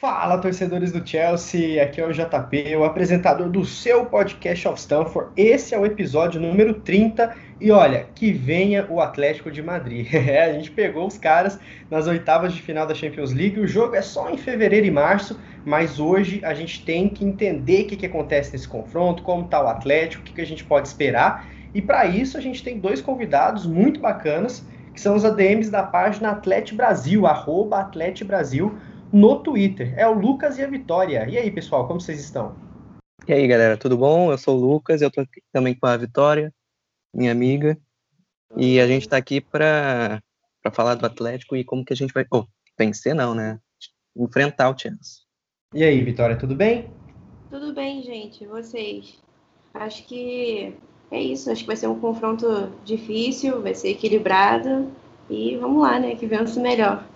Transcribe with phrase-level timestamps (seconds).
[0.00, 5.30] Fala, torcedores do Chelsea, aqui é o JP, o apresentador do seu podcast of Stanford.
[5.36, 10.08] Esse é o episódio número 30 e olha, que venha o Atlético de Madrid.
[10.30, 11.60] É, a gente pegou os caras
[11.90, 15.38] nas oitavas de final da Champions League, o jogo é só em fevereiro e março,
[15.66, 19.62] mas hoje a gente tem que entender o que, que acontece nesse confronto, como está
[19.62, 21.46] o Atlético, o que, que a gente pode esperar.
[21.74, 24.64] E para isso a gente tem dois convidados muito bacanas,
[24.94, 28.78] que são os ADMs da página Atlete Brasil, arroba Atlete Brasil
[29.12, 29.92] no Twitter.
[29.98, 31.26] É o Lucas e a Vitória.
[31.28, 32.54] E aí, pessoal, como vocês estão?
[33.26, 34.30] E aí, galera, tudo bom?
[34.30, 36.52] Eu sou o Lucas, eu tô aqui também com a Vitória,
[37.14, 37.78] minha amiga.
[38.56, 40.22] E a gente tá aqui para
[40.72, 42.26] falar do Atlético e como que a gente vai.
[42.32, 42.44] Oh,
[42.78, 43.60] vencer não, né?
[44.16, 45.22] Enfrentar o Chelsea.
[45.74, 46.90] E aí, Vitória, tudo bem?
[47.50, 48.46] Tudo bem, gente.
[48.46, 49.20] Vocês?
[49.74, 50.74] Acho que
[51.10, 51.50] é isso.
[51.50, 54.90] Acho que vai ser um confronto difícil, vai ser equilibrado.
[55.28, 56.16] E vamos lá, né?
[56.16, 57.06] Que vença o melhor.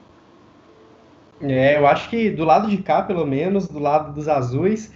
[1.47, 4.93] É, eu acho que do lado de cá, pelo menos, do lado dos azuis,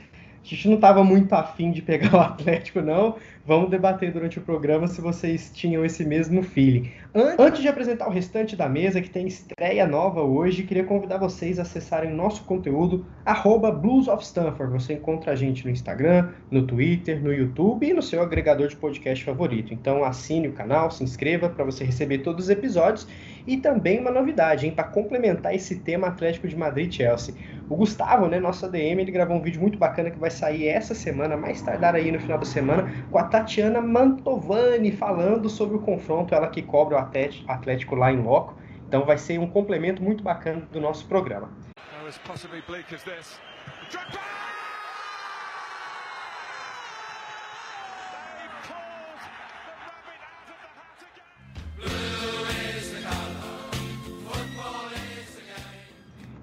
[0.54, 3.16] a gente não estava muito afim de pegar o Atlético, não.
[3.48, 6.90] Vamos debater durante o programa se vocês tinham esse mesmo feeling.
[7.38, 11.58] Antes de apresentar o restante da mesa, que tem estreia nova hoje, queria convidar vocês
[11.58, 14.70] a acessarem nosso conteúdo, arroba Blues of Stanford.
[14.74, 18.76] Você encontra a gente no Instagram, no Twitter, no YouTube e no seu agregador de
[18.76, 19.72] podcast favorito.
[19.72, 23.08] Então assine o canal, se inscreva para você receber todos os episódios.
[23.46, 27.34] E também uma novidade, para complementar esse tema Atlético de Madrid Chelsea.
[27.70, 30.94] O Gustavo, né, nosso ADM, ele gravou um vídeo muito bacana que vai sair essa
[30.94, 35.80] semana, mais tardar aí no final da semana, com a Tatiana Mantovani falando sobre o
[35.80, 38.56] confronto, ela que cobra o Atlético lá em loco.
[38.86, 41.50] Então vai ser um complemento muito bacana do nosso programa.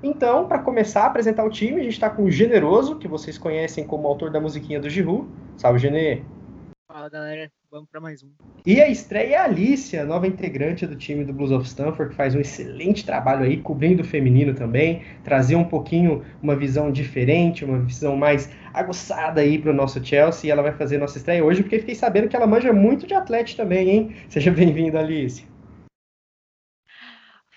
[0.07, 3.39] Então, para começar a apresentar o time, a gente está com o Generoso, que vocês
[3.39, 5.27] conhecem como autor da musiquinha do Giru.
[5.57, 6.21] Salve, Genê!
[6.87, 7.51] Fala, galera.
[7.71, 8.27] Vamos para mais um.
[8.63, 12.15] E a estreia é a Alicia, nova integrante do time do Blues of Stanford, que
[12.15, 17.65] faz um excelente trabalho aí, cobrindo o feminino também, trazer um pouquinho uma visão diferente,
[17.65, 20.47] uma visão mais aguçada aí para o nosso Chelsea.
[20.47, 23.15] E ela vai fazer nossa estreia hoje, porque fiquei sabendo que ela manja muito de
[23.15, 24.15] atleta também, hein?
[24.29, 25.54] Seja bem-vinda, Alice.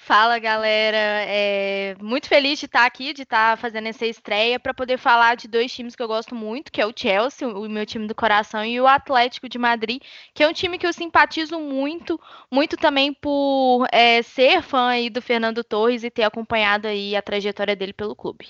[0.08, 4.96] Fala galera, é, muito feliz de estar aqui, de estar fazendo essa estreia para poder
[4.96, 8.06] falar de dois times que eu gosto muito, que é o Chelsea, o meu time
[8.06, 10.00] do coração, e o Atlético de Madrid,
[10.32, 12.18] que é um time que eu simpatizo muito,
[12.50, 17.20] muito também por é, ser fã aí do Fernando Torres e ter acompanhado aí a
[17.20, 18.48] trajetória dele pelo clube.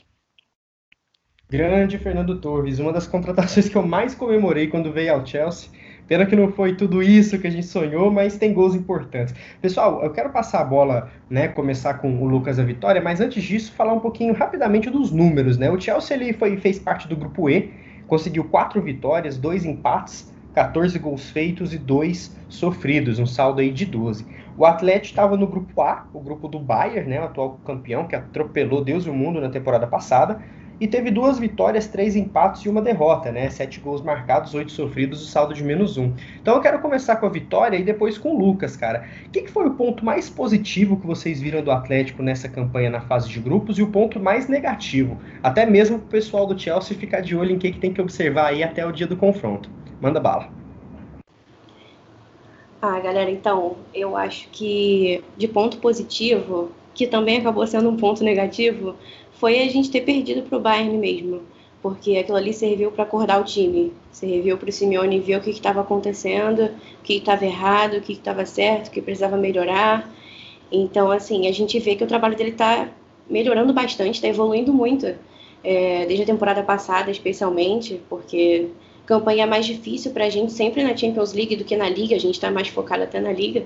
[1.51, 5.71] Grande Fernando Torres, uma das contratações que eu mais comemorei quando veio ao Chelsea
[6.09, 9.35] Pena que não foi tudo isso que a gente sonhou, mas tem gols importantes.
[9.61, 13.45] Pessoal, eu quero passar a bola, né, começar com o Lucas da Vitória, mas antes
[13.45, 15.71] disso, falar um pouquinho rapidamente dos números, né?
[15.71, 17.71] O Chelsea ele foi, fez parte do grupo E,
[18.07, 23.85] conseguiu quatro vitórias, dois empates, 14 gols feitos e dois sofridos, um saldo aí de
[23.85, 24.25] 12.
[24.57, 28.17] O Atlético estava no grupo A, o grupo do Bayern, né, o atual campeão, que
[28.17, 30.41] atropelou Deus e o mundo na temporada passada
[30.81, 33.50] e teve duas vitórias, três empates e uma derrota, né?
[33.50, 36.12] Sete gols marcados, oito sofridos, o saldo de menos um.
[36.41, 39.09] Então eu quero começar com a vitória e depois com o Lucas, cara.
[39.27, 42.91] O que, que foi o ponto mais positivo que vocês viram do Atlético nessa campanha
[42.91, 45.19] na fase de grupos e o ponto mais negativo?
[45.43, 48.47] Até mesmo o pessoal do Chelsea ficar de olho em que, que tem que observar
[48.47, 49.71] aí até o dia do confronto.
[50.00, 50.59] Manda bala.
[52.81, 58.22] Ah, galera, então, eu acho que de ponto positivo, que também acabou sendo um ponto
[58.22, 58.95] negativo,
[59.38, 61.43] foi a gente ter perdido para o Bayern mesmo,
[61.81, 65.50] porque aquilo ali serviu para acordar o time, serviu para o Simeone ver o que
[65.50, 70.12] estava acontecendo, o que estava errado, o que estava certo, o que precisava melhorar.
[70.71, 72.88] Então, assim, a gente vê que o trabalho dele está
[73.31, 75.06] melhorando bastante, está evoluindo muito,
[75.62, 78.69] é, desde a temporada passada, especialmente, porque
[79.06, 82.21] campanha mais difícil para a gente sempre na Champions League do que na Liga, a
[82.21, 83.65] gente está mais focado até na Liga.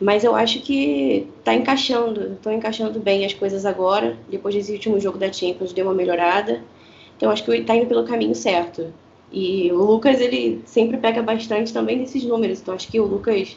[0.00, 4.16] Mas eu acho que está encaixando, estão encaixando bem as coisas agora.
[4.28, 6.62] Depois desse último jogo da Champions deu uma melhorada.
[7.16, 8.92] Então acho que está indo pelo caminho certo.
[9.30, 12.60] E o Lucas, ele sempre pega bastante também desses números.
[12.60, 13.56] Então acho que o Lucas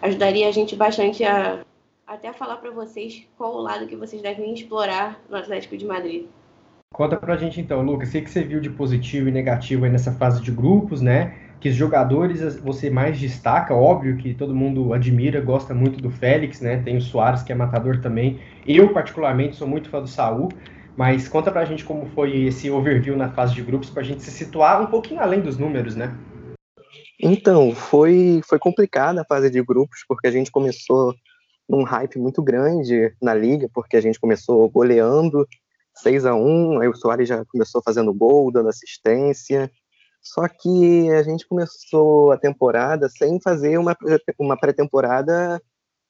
[0.00, 1.60] ajudaria a gente bastante a
[2.06, 6.24] até falar para vocês qual o lado que vocês devem explorar no Atlético de Madrid.
[6.94, 10.40] Conta pra gente então, Lucas, o que você viu de positivo e negativo nessa fase
[10.40, 11.47] de grupos, né?
[11.60, 16.60] Que os jogadores você mais destaca, óbvio que todo mundo admira, gosta muito do Félix,
[16.60, 16.80] né?
[16.84, 18.38] Tem o Soares que é matador também.
[18.66, 20.48] Eu particularmente sou muito fã do Saul,
[20.96, 24.30] mas conta pra gente como foi esse overview na fase de grupos pra gente se
[24.30, 26.16] situar um pouquinho além dos números, né?
[27.20, 31.14] Então, foi foi complicada a fase de grupos porque a gente começou
[31.68, 35.46] num hype muito grande na liga, porque a gente começou goleando
[35.94, 39.70] 6 a 1 aí o Soares já começou fazendo gol, dando assistência.
[40.20, 43.96] Só que a gente começou a temporada sem fazer uma,
[44.38, 45.60] uma pré-temporada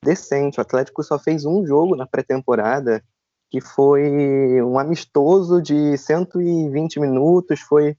[0.04, 0.58] decente.
[0.58, 3.02] O Atlético só fez um jogo na pré-temporada,
[3.50, 7.96] que foi um amistoso de 120 minutos, foi,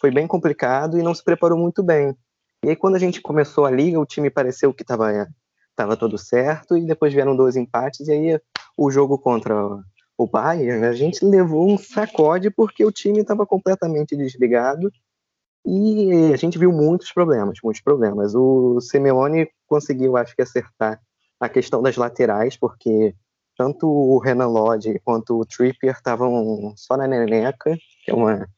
[0.00, 2.16] foi bem complicado e não se preparou muito bem.
[2.64, 5.28] E aí, quando a gente começou a liga, o time pareceu que estava
[5.74, 8.40] tava tudo certo, e depois vieram dois empates, e aí
[8.76, 9.54] o jogo contra
[10.16, 14.92] o Bayern, a gente levou um sacode porque o time estava completamente desligado
[15.64, 18.34] e a gente viu muitos problemas, muitos problemas.
[18.34, 21.00] O Simeone conseguiu, acho que, acertar
[21.40, 23.14] a questão das laterais, porque
[23.56, 28.48] tanto o Renan Lodge quanto o Trippier estavam só na neneca, que é uma,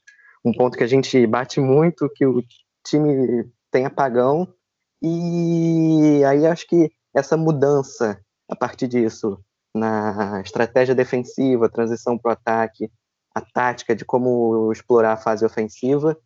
[0.44, 2.42] um ponto que a gente bate muito, que o
[2.86, 4.48] time tem apagão,
[5.02, 8.18] e aí acho que essa mudança
[8.48, 9.38] a partir disso
[9.74, 12.90] na estratégia defensiva, transição para o ataque,
[13.34, 16.16] a tática de como explorar a fase ofensiva,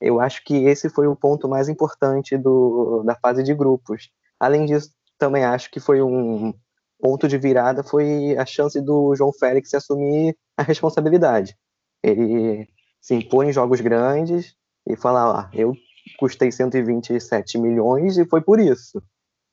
[0.00, 4.10] eu acho que esse foi o ponto mais importante do, da fase de grupos.
[4.38, 6.52] Além disso, também acho que foi um
[6.98, 11.56] ponto de virada foi a chance do João Félix assumir a responsabilidade.
[12.02, 12.68] Ele
[13.00, 14.54] se impõe em jogos grandes
[14.86, 15.74] e falar, ó, eu
[16.18, 19.02] custei 127 milhões e foi por isso.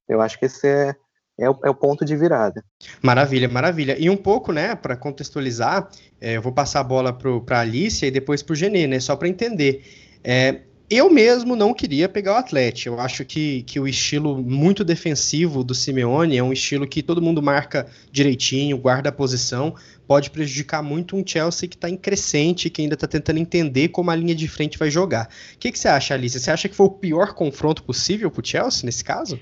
[0.07, 0.95] Eu acho que esse é,
[1.39, 2.63] é, o, é o ponto de virada.
[3.01, 3.97] Maravilha, maravilha.
[3.99, 5.89] E um pouco, né, para contextualizar,
[6.19, 8.99] é, eu vou passar a bola para a Alicia e depois para o Genê, né,
[8.99, 9.83] só para entender.
[10.23, 12.95] É, eu mesmo não queria pegar o Atlético.
[12.95, 17.21] Eu acho que, que o estilo muito defensivo do Simeone é um estilo que todo
[17.21, 19.75] mundo marca direitinho, guarda a posição,
[20.07, 24.11] pode prejudicar muito um Chelsea que está em crescente, que ainda está tentando entender como
[24.11, 25.29] a linha de frente vai jogar.
[25.55, 26.39] O que, que você acha, Alice?
[26.39, 29.39] Você acha que foi o pior confronto possível para o Chelsea nesse caso?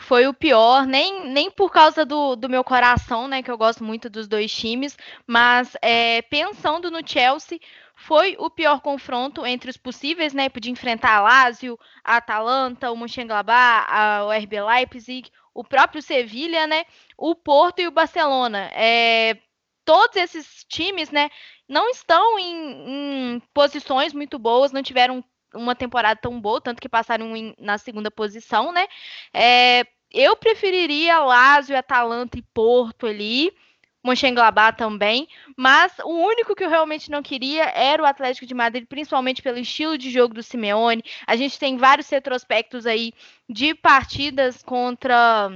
[0.00, 3.42] foi o pior, nem, nem por causa do, do meu coração, né?
[3.42, 7.58] Que eu gosto muito dos dois times, mas é, pensando no Chelsea,
[8.00, 10.48] foi o pior confronto entre os possíveis, né?
[10.48, 13.86] Podia enfrentar a Lazio, a Atalanta, o Mönchengladbach,
[14.24, 16.84] o RB Leipzig, o próprio Sevilha, né?
[17.16, 18.70] O Porto e o Barcelona.
[18.72, 19.36] É,
[19.84, 21.28] todos esses times, né?
[21.68, 26.88] Não estão em, em posições muito boas, não tiveram uma temporada tão boa, tanto que
[26.88, 28.86] passaram em, na segunda posição, né?
[29.34, 33.52] É, eu preferiria Lazio, Atalanta e Porto ali.
[34.04, 38.86] Mönchengladbach também, mas o único que eu realmente não queria era o Atlético de Madrid,
[38.88, 41.02] principalmente pelo estilo de jogo do Simeone.
[41.26, 43.12] A gente tem vários retrospectos aí
[43.48, 45.50] de partidas contra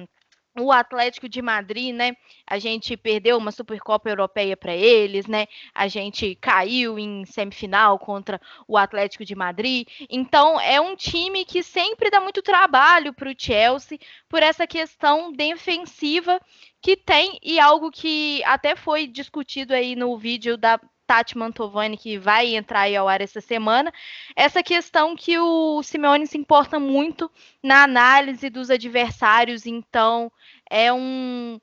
[0.58, 2.16] o Atlético de Madrid, né?
[2.46, 5.46] A gente perdeu uma Supercopa Europeia para eles, né?
[5.75, 9.88] A gente caiu em semifinal contra o Atlético de Madrid.
[10.10, 15.32] Então, é um time que sempre dá muito trabalho para o Chelsea por essa questão
[15.32, 16.40] defensiva
[16.82, 22.19] que tem e algo que até foi discutido aí no vídeo da Tati Mantovani, que
[22.19, 23.93] vai entrar aí ao ar essa semana,
[24.34, 27.31] essa questão que o Simeone se importa muito
[27.62, 30.31] na análise dos adversários, então
[30.70, 31.60] é um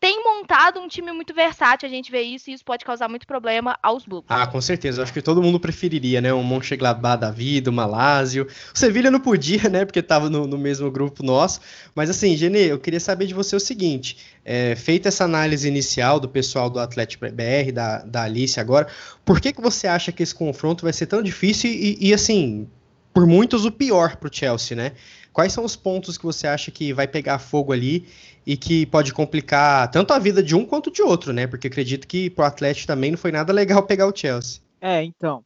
[0.00, 3.26] tem montado um time muito versátil, a gente vê isso, e isso pode causar muito
[3.26, 4.24] problema aos Blues.
[4.28, 8.46] Ah, com certeza, acho que todo mundo preferiria, né, um Mönchengladbach da vida, uma Lazio.
[8.74, 11.60] O Sevilha não podia, né, porque estava no, no, mesmo grupo nosso,
[11.94, 16.20] mas assim, Genê, eu queria saber de você o seguinte, é, feita essa análise inicial
[16.20, 18.86] do pessoal do Atlético BR, da, da Alice agora,
[19.24, 22.68] por que, que você acha que esse confronto vai ser tão difícil e, e assim,
[23.12, 24.92] por muitos o pior para o Chelsea, né?
[25.38, 28.08] Quais são os pontos que você acha que vai pegar fogo ali
[28.44, 31.46] e que pode complicar tanto a vida de um quanto de outro, né?
[31.46, 34.60] Porque acredito que pro Atlético também não foi nada legal pegar o Chelsea.
[34.80, 35.44] É, então.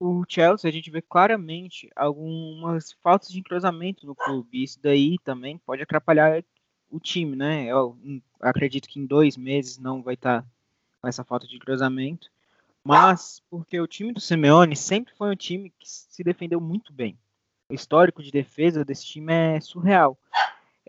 [0.00, 4.64] O Chelsea, a gente vê claramente algumas faltas de entrosamento no clube.
[4.64, 6.42] Isso daí também pode atrapalhar
[6.90, 7.66] o time, né?
[7.66, 7.96] Eu
[8.40, 10.48] acredito que em dois meses não vai estar tá
[11.00, 12.28] com essa falta de entrosamento.
[12.82, 17.16] Mas porque o time do Simeone sempre foi um time que se defendeu muito bem.
[17.70, 20.18] Histórico de defesa desse time é surreal.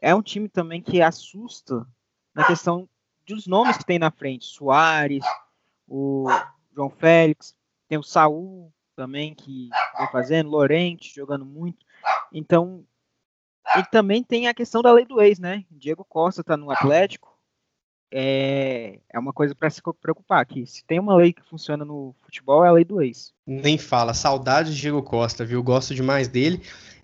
[0.01, 1.85] É um time também que assusta
[2.33, 2.87] na questão
[3.27, 4.45] dos nomes que tem na frente.
[4.45, 5.25] Soares,
[5.87, 6.27] o
[6.73, 7.55] João Félix,
[7.87, 11.85] tem o Saul também que vem fazendo, Lorente jogando muito.
[12.31, 12.85] Então,
[13.77, 15.65] e também tem a questão da lei do ex, né?
[15.69, 17.28] Diego Costa está no Atlético,
[18.11, 20.65] é, é uma coisa para se preocupar aqui.
[20.65, 23.33] Se tem uma lei que funciona no futebol, é a lei do ex.
[23.45, 24.13] Nem fala.
[24.13, 25.61] Saudades de Diego Costa, viu?
[25.63, 26.61] Gosto demais dele.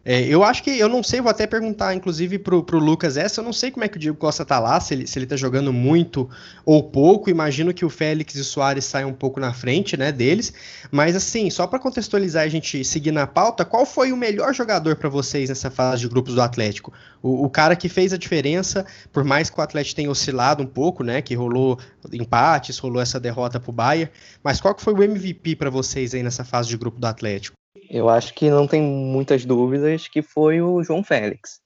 [0.07, 3.41] É, eu acho que, eu não sei, vou até perguntar, inclusive, pro, pro Lucas essa,
[3.41, 5.25] eu não sei como é que o Diego Costa tá lá, se ele, se ele
[5.25, 6.29] tá jogando muito
[6.63, 10.11] ou pouco, imagino que o Félix e o Soares saiam um pouco na frente, né,
[10.11, 10.53] deles,
[10.91, 14.95] mas assim, só para contextualizar a gente seguir na pauta, qual foi o melhor jogador
[14.95, 16.93] para vocês nessa fase de grupos do Atlético?
[17.19, 20.67] O, o, cara que fez a diferença, por mais que o Atlético tenha oscilado um
[20.67, 21.79] pouco, né, que rolou
[22.13, 24.11] empates, rolou essa derrota pro Bayern,
[24.43, 27.55] mas qual que foi o MVP para vocês aí nessa fase de grupo do Atlético?
[27.89, 31.59] Eu acho que não tem muitas dúvidas que foi o João Félix.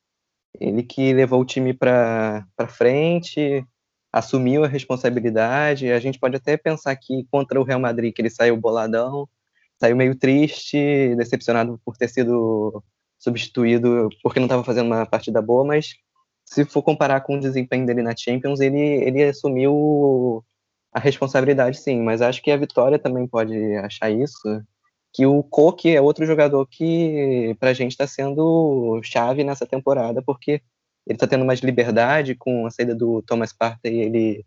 [0.59, 3.65] Ele que levou o time para frente,
[4.11, 5.91] assumiu a responsabilidade.
[5.91, 9.27] A gente pode até pensar que contra o Real Madrid que ele saiu boladão,
[9.79, 12.83] saiu meio triste, decepcionado por ter sido
[13.17, 15.95] substituído porque não estava fazendo uma partida boa, mas
[16.45, 20.43] se for comparar com o desempenho dele na Champions, ele, ele assumiu
[20.91, 24.63] a responsabilidade sim, mas acho que a Vitória também pode achar isso
[25.13, 30.62] que o Koke é outro jogador que pra gente está sendo chave nessa temporada, porque
[31.08, 34.46] ele está tendo mais liberdade com a saída do Thomas Partey, ele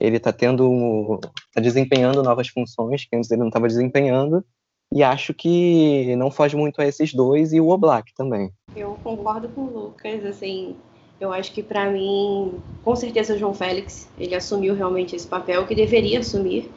[0.00, 1.18] ele está tendo
[1.52, 4.44] tá desempenhando novas funções que antes ele não estava desempenhando
[4.92, 8.50] e acho que não foge muito a esses dois e o Oblak também.
[8.74, 10.76] Eu concordo com o Lucas, assim,
[11.20, 15.66] eu acho que para mim, com certeza o João Félix, ele assumiu realmente esse papel
[15.66, 16.70] que deveria assumir.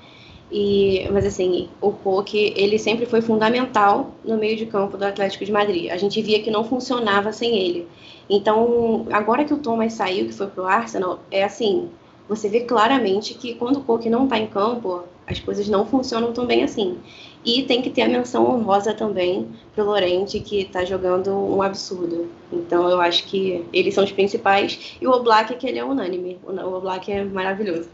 [0.51, 5.45] E, mas assim, o Poke, ele sempre foi fundamental no meio de campo do Atlético
[5.45, 5.89] de Madrid.
[5.89, 7.87] A gente via que não funcionava sem ele.
[8.29, 11.89] Então, agora que o Thomas saiu, que foi pro Arsenal, é assim,
[12.27, 16.33] você vê claramente que quando o Poke não está em campo, as coisas não funcionam
[16.33, 16.97] tão bem assim.
[17.43, 22.29] E tem que ter a menção honrosa também pro Lorente, que está jogando um absurdo.
[22.51, 24.95] Então eu acho que eles são os principais.
[25.01, 26.39] E o Oblak, que ele é unânime.
[26.43, 27.89] O Oblak é maravilhoso.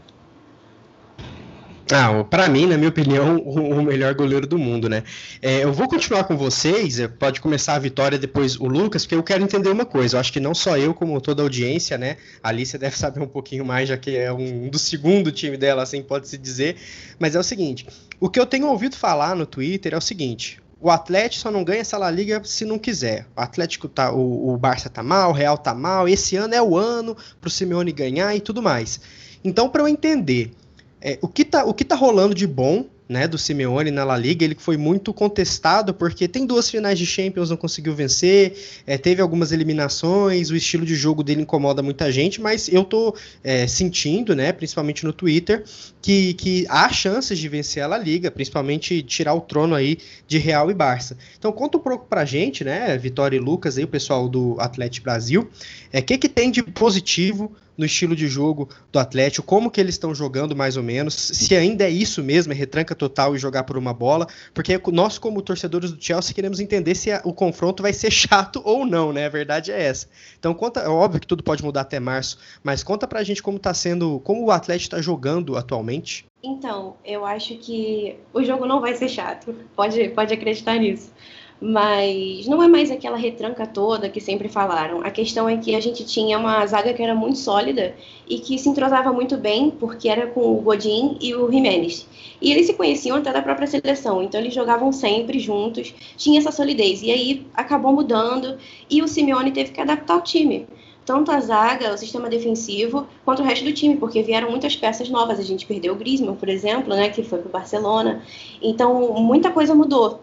[1.90, 5.02] Ah, para mim, na minha opinião, o, melhor goleiro do mundo, né?
[5.40, 9.14] É, eu vou continuar com vocês, é, pode começar a Vitória, depois o Lucas, porque
[9.14, 10.16] eu quero entender uma coisa.
[10.16, 12.18] Eu acho que não só eu, como toda a audiência, né?
[12.42, 15.82] A Alice deve saber um pouquinho mais, já que é um do segundo time dela,
[15.82, 16.76] assim pode-se dizer.
[17.18, 17.86] Mas é o seguinte:
[18.20, 21.64] o que eu tenho ouvido falar no Twitter é o seguinte: o Atlético só não
[21.64, 23.26] ganha essa La Liga se não quiser.
[23.34, 26.08] O Atlético tá, o, o Barça tá mal, o Real tá mal.
[26.08, 29.00] Esse ano é o ano pro Simeone ganhar e tudo mais.
[29.42, 30.52] Então, para eu entender
[31.00, 34.16] é, o, que tá, o que tá rolando de bom né, do Simeone na La
[34.16, 38.54] Liga, ele foi muito contestado porque tem duas finais de Champions, não conseguiu vencer,
[38.86, 43.16] é, teve algumas eliminações, o estilo de jogo dele incomoda muita gente, mas eu tô
[43.42, 45.64] é, sentindo, né, principalmente no Twitter,
[46.02, 50.36] que, que há chances de vencer a La Liga, principalmente tirar o trono aí de
[50.36, 51.16] Real e Barça.
[51.38, 55.04] Então conta um pouco pra gente, né, Vitória e Lucas aí, o pessoal do Atlético
[55.04, 55.48] Brasil,
[55.90, 59.80] é, o que que tem de positivo no estilo de jogo do Atlético, como que
[59.80, 63.38] eles estão jogando mais ou menos, se ainda é isso mesmo, é retranca total e
[63.38, 67.32] jogar por uma bola, porque nós como torcedores do Chelsea queremos entender se a, o
[67.32, 69.26] confronto vai ser chato ou não, né?
[69.26, 70.08] A verdade é essa.
[70.38, 73.58] Então conta, é óbvio que tudo pode mudar até março, mas conta pra gente como
[73.58, 76.26] tá sendo, como o Atlético está jogando atualmente.
[76.42, 79.54] Então, eu acho que o jogo não vai ser chato.
[79.74, 81.12] Pode, pode acreditar nisso
[81.60, 85.00] mas não é mais aquela retranca toda que sempre falaram.
[85.02, 87.94] A questão é que a gente tinha uma zaga que era muito sólida
[88.28, 92.06] e que se entrosava muito bem, porque era com o Godin e o Jiménez.
[92.40, 96.52] E eles se conheciam até da própria seleção, então eles jogavam sempre juntos, tinha essa
[96.52, 97.02] solidez.
[97.02, 98.56] E aí acabou mudando
[98.88, 100.66] e o Simeone teve que adaptar o time.
[101.04, 105.08] Tanto a zaga, o sistema defensivo, quanto o resto do time, porque vieram muitas peças
[105.08, 105.40] novas.
[105.40, 108.22] A gente perdeu o Griezmann, por exemplo, né, que foi para o Barcelona.
[108.60, 110.20] Então, muita coisa mudou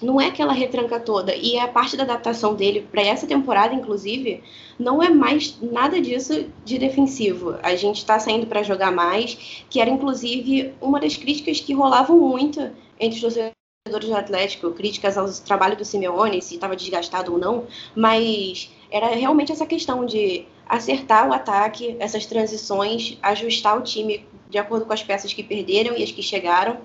[0.00, 1.34] não é aquela retranca toda.
[1.34, 4.42] E a parte da adaptação dele para essa temporada, inclusive,
[4.78, 7.56] não é mais nada disso de defensivo.
[7.62, 12.18] A gente está saindo para jogar mais, que era inclusive uma das críticas que rolavam
[12.18, 17.38] muito entre os torcedores do Atlético, críticas ao trabalho do Simeone, se estava desgastado ou
[17.38, 24.26] não, mas era realmente essa questão de acertar o ataque, essas transições, ajustar o time
[24.48, 26.78] de acordo com as peças que perderam e as que chegaram.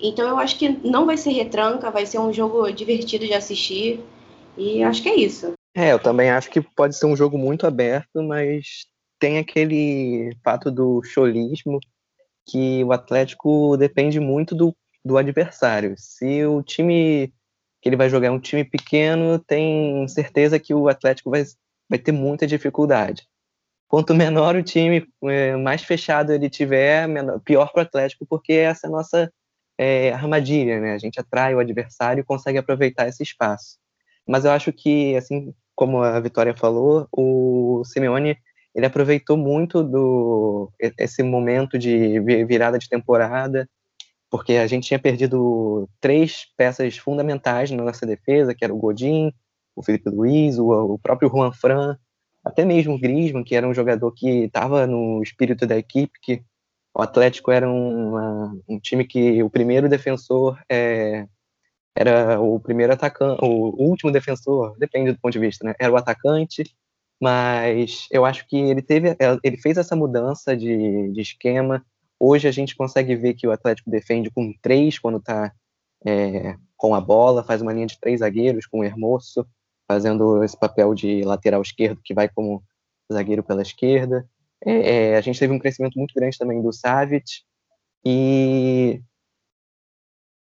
[0.00, 4.00] Então eu acho que não vai ser retranca, vai ser um jogo divertido de assistir.
[4.56, 5.52] E acho que é isso.
[5.76, 8.86] É, eu também acho que pode ser um jogo muito aberto, mas
[9.18, 11.78] tem aquele fato do cholismo
[12.48, 15.94] que o Atlético depende muito do, do adversário.
[15.96, 17.32] Se o time
[17.80, 21.44] que ele vai jogar é um time pequeno, tem certeza que o Atlético vai,
[21.88, 23.26] vai ter muita dificuldade.
[23.88, 27.08] Quanto menor o time, é, mais fechado ele tiver,
[27.44, 29.32] pior para o Atlético, porque essa é a nossa
[29.78, 30.92] é, armadilha, né?
[30.92, 33.78] A gente atrai o adversário e consegue aproveitar esse espaço.
[34.26, 38.36] Mas eu acho que, assim como a Vitória falou, o Simeone
[38.74, 43.68] ele aproveitou muito do esse momento de virada de temporada,
[44.30, 49.32] porque a gente tinha perdido três peças fundamentais na nossa defesa, que era o Godin,
[49.74, 51.96] o Felipe Luiz, o, o próprio Juan Fran,
[52.48, 56.42] até mesmo o Griezmann, que era um jogador que estava no espírito da equipe, que
[56.94, 61.26] o Atlético era um, um time que o primeiro defensor é,
[61.94, 65.74] era o primeiro atacante, o último defensor, depende do ponto de vista, né?
[65.78, 66.64] Era o atacante,
[67.20, 71.84] mas eu acho que ele teve, ele fez essa mudança de, de esquema.
[72.18, 75.52] Hoje a gente consegue ver que o Atlético defende com três quando está
[76.06, 79.46] é, com a bola, faz uma linha de três zagueiros com o Hermoso,
[79.88, 82.62] fazendo esse papel de lateral esquerdo que vai como
[83.10, 84.28] zagueiro pela esquerda.
[84.64, 87.42] É, é, a gente teve um crescimento muito grande também do Savic
[88.04, 89.00] e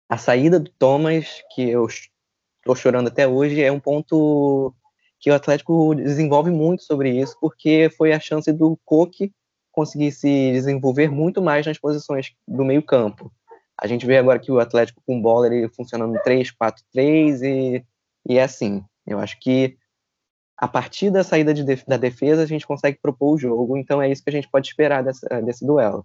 [0.10, 4.74] a saída do Thomas, que eu estou chorando até hoje, é um ponto
[5.20, 9.34] que o Atlético desenvolve muito sobre isso, porque foi a chance do Coque
[9.72, 13.32] conseguir se desenvolver muito mais nas posições do meio campo.
[13.80, 17.86] A gente vê agora que o Atlético com bola, ele funciona no 3-4-3 e,
[18.28, 18.84] e é assim.
[19.08, 19.78] Eu acho que
[20.58, 24.12] a partir da saída de, da defesa, a gente consegue propor o jogo, então é
[24.12, 26.04] isso que a gente pode esperar dessa, desse duelo.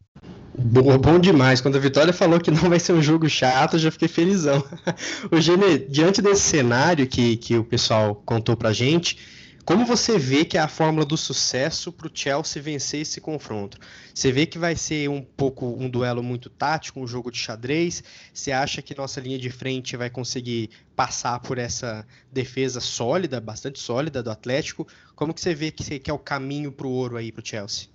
[0.54, 1.62] Boa, bom demais.
[1.62, 4.62] Quando a Vitória falou que não vai ser um jogo chato, eu já fiquei felizão.
[5.32, 9.18] o Gene, diante desse cenário que, que o pessoal contou pra gente,
[9.64, 13.78] como você vê que é a fórmula do sucesso para o Chelsea vencer esse confronto?
[14.12, 18.02] Você vê que vai ser um pouco um duelo muito tático, um jogo de xadrez?
[18.34, 23.78] Você acha que nossa linha de frente vai conseguir passar por essa defesa sólida, bastante
[23.78, 24.86] sólida do Atlético?
[25.14, 27.88] Como que você vê que, é o caminho para o ouro aí para o Chelsea?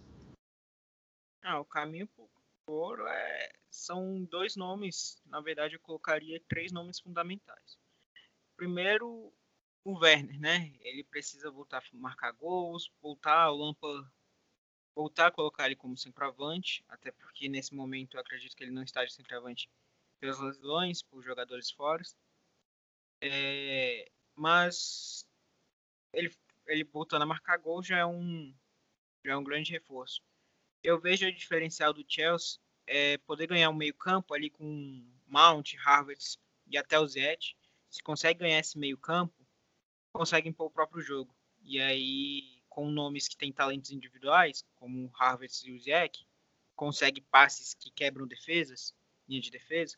[1.44, 3.52] Ah, o caminho para o ouro é...
[3.70, 5.22] são dois nomes.
[5.26, 7.78] Na verdade, eu colocaria três nomes fundamentais.
[8.56, 9.34] Primeiro,
[9.88, 10.74] o Werner, né?
[10.82, 14.12] Ele precisa voltar a marcar gols, voltar o Lampa
[14.94, 18.82] voltar a colocar ele como centroavante, até porque nesse momento eu acredito que ele não
[18.82, 19.70] está de centroavante
[20.20, 22.04] pelas lesões, por jogadores fora.
[23.22, 25.26] É, mas
[26.12, 28.54] ele, ele voltando a marcar gol já é um
[29.24, 30.22] já é um grande reforço.
[30.84, 35.76] Eu vejo o diferencial do Chelsea é poder ganhar um meio campo ali com Mount,
[35.76, 37.56] Harvard e até o Zete.
[37.90, 39.47] Se consegue ganhar esse meio campo,
[40.18, 41.34] conseguem pôr o próprio jogo.
[41.64, 46.12] E aí, com nomes que têm talentos individuais, como o Harvard e o
[46.76, 48.96] consegue passes que quebram defesas,
[49.28, 49.98] linha de defesa,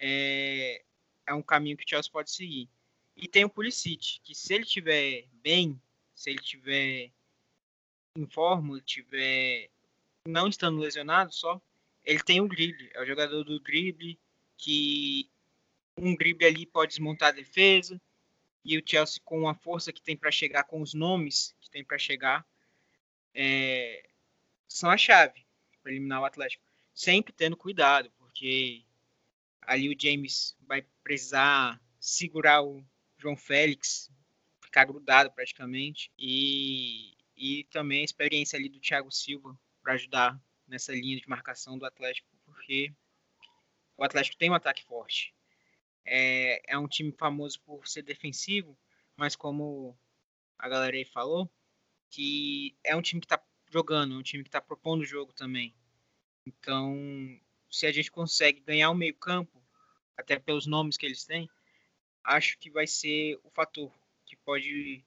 [0.00, 0.82] é,
[1.26, 2.68] é um caminho que o Chelsea pode seguir.
[3.16, 5.80] E tem o Pulisic, que se ele tiver bem,
[6.14, 7.10] se ele tiver
[8.16, 9.70] em forma, tiver
[10.26, 11.60] não estando lesionado só,
[12.04, 14.18] ele tem o drible, é o jogador do drible
[14.56, 15.28] que
[15.96, 18.00] um drible ali pode desmontar a defesa,
[18.64, 21.84] e o Chelsea com a força que tem para chegar, com os nomes que tem
[21.84, 22.46] para chegar,
[23.34, 24.08] é,
[24.66, 25.46] são a chave
[25.82, 26.64] para eliminar o Atlético.
[26.92, 28.84] Sempre tendo cuidado, porque
[29.62, 32.84] ali o James vai precisar segurar o
[33.16, 34.10] João Félix,
[34.60, 40.92] ficar grudado praticamente, e, e também a experiência ali do Thiago Silva para ajudar nessa
[40.92, 42.92] linha de marcação do Atlético, porque
[43.96, 45.34] o Atlético tem um ataque forte
[46.08, 48.76] é, é um time famoso por ser defensivo,
[49.16, 49.96] mas como
[50.58, 51.50] a galera aí falou,
[52.10, 55.32] que é um time que está jogando, é um time que está propondo o jogo
[55.32, 55.74] também.
[56.46, 56.96] Então,
[57.70, 59.62] se a gente consegue ganhar o meio campo,
[60.16, 61.48] até pelos nomes que eles têm,
[62.24, 63.92] acho que vai ser o fator
[64.24, 65.04] que pode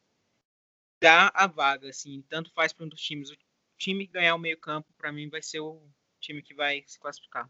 [1.01, 3.31] dar a vaga, assim, tanto faz para um dos times.
[3.31, 3.37] O
[3.77, 5.81] time ganhar o meio campo, para mim, vai ser o
[6.19, 7.49] time que vai se classificar.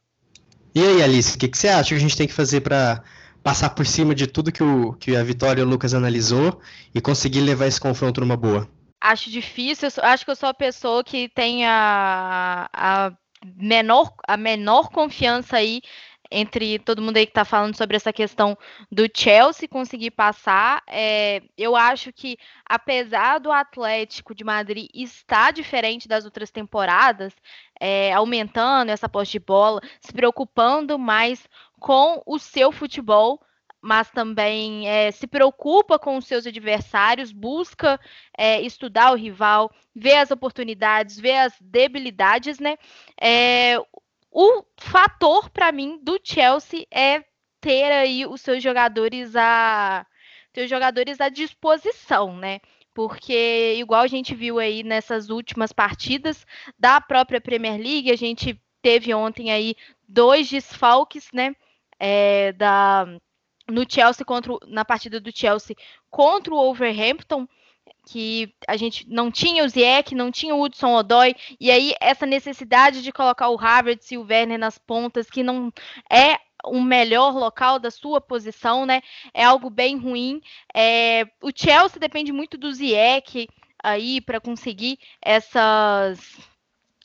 [0.74, 3.04] E aí, Alice, o que, que você acha que a gente tem que fazer para
[3.44, 6.60] passar por cima de tudo que, o, que a Vitória e o Lucas analisou
[6.94, 8.70] e conseguir levar esse confronto numa boa?
[9.00, 13.12] Acho difícil, acho que eu sou a pessoa que tem a, a,
[13.58, 15.82] menor, a menor confiança aí
[16.32, 18.58] entre todo mundo aí que está falando sobre essa questão
[18.90, 20.82] do Chelsea conseguir passar.
[20.88, 27.34] É, eu acho que, apesar do Atlético de Madrid estar diferente das outras temporadas,
[27.80, 31.44] é, aumentando essa posse de bola, se preocupando mais
[31.82, 33.42] com o seu futebol,
[33.82, 38.00] mas também é, se preocupa com os seus adversários, busca
[38.38, 42.78] é, estudar o rival, ver as oportunidades, ver as debilidades, né?
[43.20, 43.78] É,
[44.32, 47.24] o fator para mim do Chelsea é
[47.60, 50.06] ter aí os seus jogadores a
[50.56, 52.60] os jogadores à disposição, né?
[52.94, 56.46] Porque igual a gente viu aí nessas últimas partidas
[56.78, 59.76] da própria Premier League, a gente teve ontem aí
[60.08, 61.56] dois desfalques, né?
[62.04, 63.06] É, da
[63.70, 65.76] no Chelsea contra na partida do Chelsea
[66.10, 67.48] contra o Wolverhampton
[68.08, 72.26] que a gente não tinha o Zieck, não tinha o Hudson Odoi, e aí essa
[72.26, 75.72] necessidade de colocar o Havertz e o Werner nas pontas, que não
[76.12, 79.02] é um melhor local da sua posição, né?
[79.34, 80.42] É algo bem ruim.
[80.74, 83.48] É, o Chelsea depende muito do Ziyech
[83.84, 86.20] aí para conseguir essas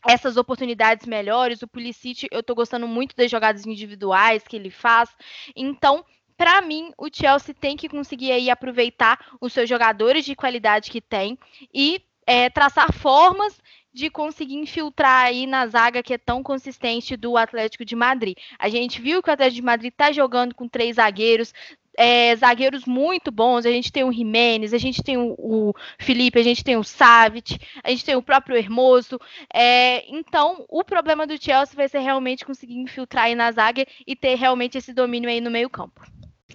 [0.08, 1.62] essas oportunidades melhores.
[1.62, 5.10] O Pulisic, eu estou gostando muito das jogadas individuais que ele faz.
[5.54, 6.04] Então,
[6.36, 11.00] para mim, o Chelsea tem que conseguir aí aproveitar os seus jogadores de qualidade que
[11.00, 11.38] tem
[11.72, 13.60] e é, traçar formas
[13.96, 18.36] de conseguir infiltrar aí na zaga que é tão consistente do Atlético de Madrid.
[18.58, 21.54] A gente viu que o Atlético de Madrid está jogando com três zagueiros,
[21.96, 23.64] é, zagueiros muito bons.
[23.66, 26.84] A gente tem o Jimenez, a gente tem o, o Felipe, a gente tem o
[26.84, 29.18] Savic, a gente tem o próprio Hermoso.
[29.52, 34.14] É, então, o problema do Chelsea vai ser realmente conseguir infiltrar aí na zaga e
[34.14, 36.02] ter realmente esse domínio aí no meio campo.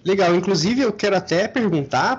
[0.04, 2.18] Legal, inclusive eu quero até perguntar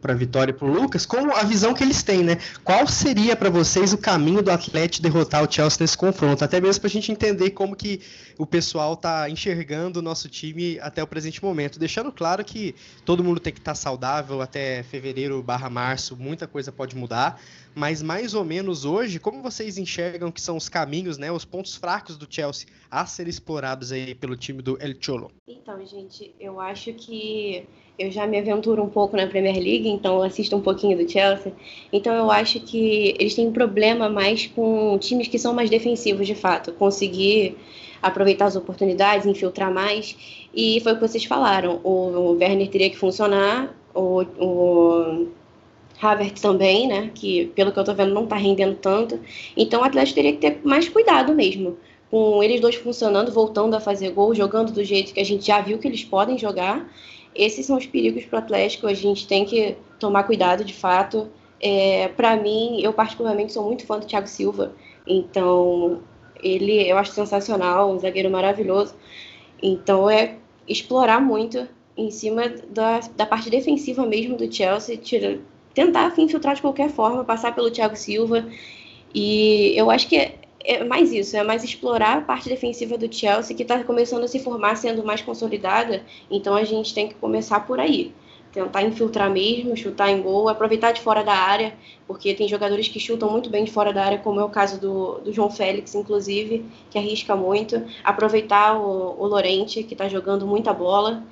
[0.00, 2.38] para a Vitória e para o Lucas como a visão que eles têm, né?
[2.62, 6.44] Qual seria para vocês o caminho do Atlético derrotar o Chelsea nesse confronto?
[6.44, 8.00] Até mesmo para a gente entender como que
[8.38, 11.78] o pessoal está enxergando o nosso time até o presente momento.
[11.78, 16.46] Deixando claro que todo mundo tem que estar tá saudável até fevereiro barra março, muita
[16.46, 17.40] coisa pode mudar,
[17.74, 21.74] mas mais ou menos hoje, como vocês enxergam que são os caminhos, né, os pontos
[21.76, 25.30] fracos do Chelsea a serem explorados aí pelo time do El Cholo?
[25.48, 27.66] Então, gente, eu acho que
[27.98, 31.52] eu já me aventuro um pouco na Premier League, então assisto um pouquinho do Chelsea.
[31.92, 36.26] Então eu acho que eles têm um problema mais com times que são mais defensivos,
[36.26, 37.56] de fato, conseguir
[38.02, 40.16] aproveitar as oportunidades, infiltrar mais.
[40.52, 41.80] E foi o que vocês falaram.
[41.82, 45.28] O, o Werner teria que funcionar, o, o
[46.04, 47.10] Havertz também, né?
[47.14, 49.18] Que pelo que eu tô vendo não tá rendendo tanto.
[49.56, 51.78] Então o Atlético teria que ter mais cuidado mesmo.
[52.10, 55.60] Com eles dois funcionando, voltando a fazer gol, jogando do jeito que a gente já
[55.60, 56.88] viu que eles podem jogar.
[57.34, 58.86] Esses são os perigos para Atlético.
[58.86, 61.28] A gente tem que tomar cuidado de fato.
[61.60, 64.72] É, para mim, eu particularmente sou muito fã do Thiago Silva.
[65.06, 66.02] Então,
[66.42, 68.94] ele eu acho sensacional, um zagueiro maravilhoso.
[69.62, 70.36] Então, é
[70.68, 75.40] explorar muito em cima da, da parte defensiva mesmo do Chelsea, tira,
[75.74, 78.46] tentar infiltrar de qualquer forma, passar pelo Thiago Silva.
[79.14, 83.12] E eu acho que é, é mais isso, é mais explorar a parte defensiva do
[83.12, 86.02] Chelsea, que está começando a se formar, sendo mais consolidada.
[86.30, 88.14] Então a gente tem que começar por aí.
[88.52, 91.74] Tentar infiltrar mesmo, chutar em gol, aproveitar de fora da área,
[92.06, 94.80] porque tem jogadores que chutam muito bem de fora da área, como é o caso
[94.80, 97.82] do, do João Félix, inclusive, que arrisca muito.
[98.04, 101.24] Aproveitar o, o Lorente, que está jogando muita bola.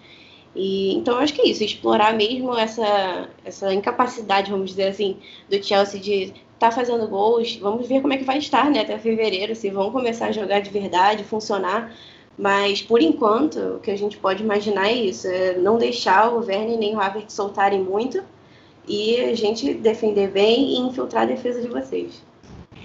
[0.54, 5.16] E, então, acho que é isso, explorar mesmo essa, essa incapacidade, vamos dizer assim,
[5.48, 7.56] do Chelsea de estar tá fazendo gols.
[7.56, 10.60] Vamos ver como é que vai estar né, até fevereiro, se vão começar a jogar
[10.60, 11.94] de verdade, funcionar.
[12.36, 16.44] Mas, por enquanto, o que a gente pode imaginar é isso, é não deixar o
[16.44, 18.22] Werner nem o Havertz soltarem muito
[18.86, 22.22] e a gente defender bem e infiltrar a defesa de vocês.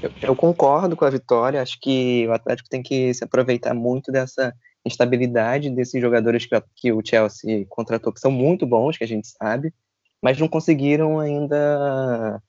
[0.02, 4.12] Eu, eu concordo com a vitória, acho que o Atlético tem que se aproveitar muito
[4.12, 4.54] dessa
[4.88, 9.28] instabilidade desses jogadores que, que o Chelsea contratou, que são muito bons, que a gente
[9.28, 9.74] sabe,
[10.22, 12.42] mas não conseguiram ainda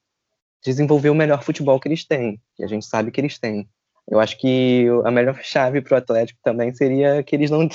[0.64, 3.68] desenvolver o melhor futebol que eles têm, que a gente sabe que eles têm.
[4.11, 7.68] Eu acho que a melhor chave para o Atlético também seria que eles não,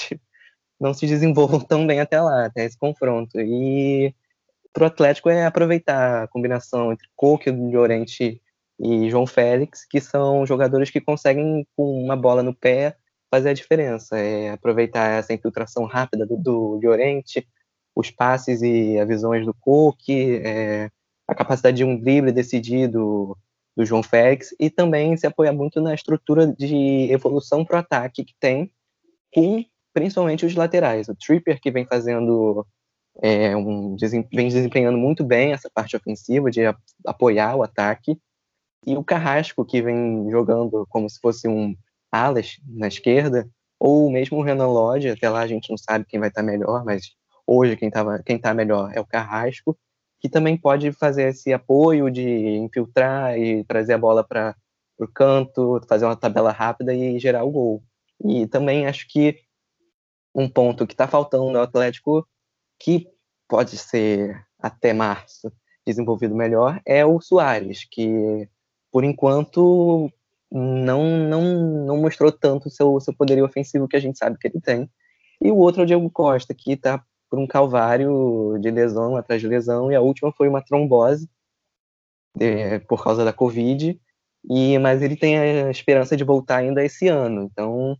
[0.79, 3.39] não se desenvolvam tão bem até lá, até esse confronto.
[3.39, 4.13] E
[4.71, 8.41] para o Atlético é aproveitar a combinação entre Coque, Llorente
[8.79, 12.97] e João Félix, que são jogadores que conseguem, com uma bola no pé,
[13.33, 17.47] fazer a diferença, é aproveitar essa infiltração rápida do, do Llorente,
[17.95, 20.87] os passes e as visões do Cook, é,
[21.27, 23.35] a capacidade de um drible decidido
[23.75, 28.23] do João Félix e também se apoiar muito na estrutura de evolução para o ataque
[28.23, 28.71] que tem
[29.33, 29.65] com
[29.95, 31.07] principalmente os laterais.
[31.07, 32.63] O Tripper que vem fazendo
[33.19, 33.95] é, um,
[34.31, 36.61] vem desempenhando muito bem essa parte ofensiva de
[37.03, 38.15] apoiar o ataque
[38.85, 41.75] e o Carrasco que vem jogando como se fosse um
[42.13, 43.49] alas na esquerda,
[43.79, 46.85] ou mesmo o Renan Lodge, até lá a gente não sabe quem vai estar melhor,
[46.85, 47.15] mas
[47.47, 49.75] hoje quem está quem tá melhor é o Carrasco,
[50.19, 52.23] que também pode fazer esse apoio de
[52.57, 54.55] infiltrar e trazer a bola para
[54.99, 57.83] o canto, fazer uma tabela rápida e gerar o gol.
[58.23, 59.39] E também acho que
[60.35, 62.27] um ponto que está faltando no Atlético,
[62.79, 63.07] que
[63.49, 65.51] pode ser até março
[65.85, 68.47] desenvolvido melhor, é o Soares, que
[68.91, 70.09] por enquanto
[70.53, 74.47] não, não, não mostrou tanto o seu, seu poderio ofensivo que a gente sabe que
[74.47, 74.87] ele tem.
[75.41, 79.41] E o outro é o Diego Costa, que está por um calvário de lesão atrás
[79.41, 81.27] de lesão, e a última foi uma trombose
[82.37, 83.99] de, por causa da Covid,
[84.47, 87.41] e mas ele tem a esperança de voltar ainda esse ano.
[87.43, 87.97] Então,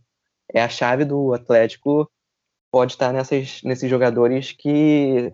[0.52, 2.08] é a chave do Atlético
[2.70, 5.32] pode estar nessas, nesses jogadores que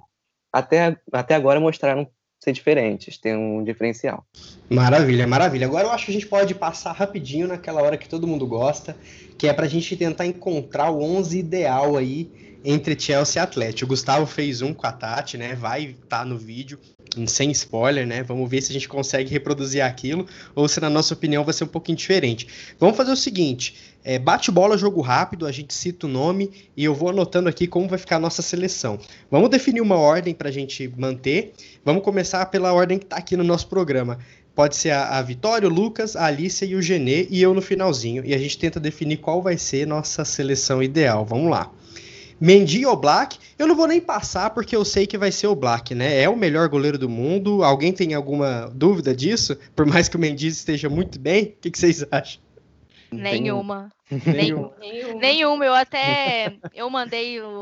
[0.52, 4.24] até, até agora mostraram ser diferentes, ter um diferencial.
[4.68, 5.66] Maravilha, maravilha.
[5.66, 8.96] Agora eu acho que a gente pode passar rapidinho naquela hora que todo mundo gosta,
[9.36, 12.30] que é para a gente tentar encontrar o 11 ideal aí
[12.64, 13.84] entre Chelsea e Atlético.
[13.84, 15.54] O Gustavo fez um com a Tati, né?
[15.54, 16.78] Vai estar tá no vídeo,
[17.26, 18.22] sem spoiler, né?
[18.22, 21.64] Vamos ver se a gente consegue reproduzir aquilo ou se, na nossa opinião, vai ser
[21.64, 22.46] um pouquinho diferente.
[22.78, 26.84] Vamos fazer o seguinte: é, bate bola, jogo rápido, a gente cita o nome e
[26.84, 28.98] eu vou anotando aqui como vai ficar a nossa seleção.
[29.30, 31.52] Vamos definir uma ordem para a gente manter.
[31.84, 34.18] Vamos começar pela ordem que está aqui no nosso programa.
[34.54, 37.62] Pode ser a, a Vitória, o Lucas, a Alicia e o Genê e eu no
[37.62, 38.24] finalzinho.
[38.24, 41.24] E a gente tenta definir qual vai ser nossa seleção ideal.
[41.24, 41.70] Vamos lá.
[42.40, 45.54] Mendy ou Black, eu não vou nem passar porque eu sei que vai ser o
[45.54, 46.22] Black, né?
[46.22, 47.62] É o melhor goleiro do mundo.
[47.62, 49.58] Alguém tem alguma dúvida disso?
[49.76, 52.40] Por mais que o Mendy esteja muito bem, o que, que vocês acham?
[53.12, 53.90] Nenhuma.
[54.24, 54.72] Nenhuma.
[55.18, 55.64] Nenhuma.
[55.64, 57.60] Eu até eu mandei o,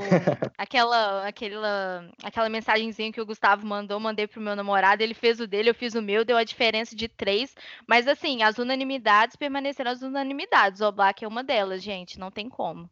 [0.57, 5.47] aquela, aquela, aquela mensagenzinha que o Gustavo mandou, mandei pro meu namorado, ele fez o
[5.47, 7.55] dele, eu fiz o meu, deu a diferença de três.
[7.87, 10.81] Mas assim, as unanimidades permaneceram as unanimidades.
[10.81, 12.89] O Black é uma delas, gente, não tem como.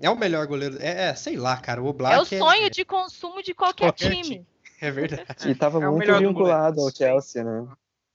[0.00, 0.76] É o melhor goleiro.
[0.80, 1.82] É, é sei lá, cara.
[1.82, 2.70] O Black é o sonho é...
[2.70, 4.22] de consumo de qualquer, qualquer time.
[4.22, 4.46] time.
[4.80, 5.48] É verdade.
[5.48, 7.66] E tava é muito vinculado ao Chelsea, né?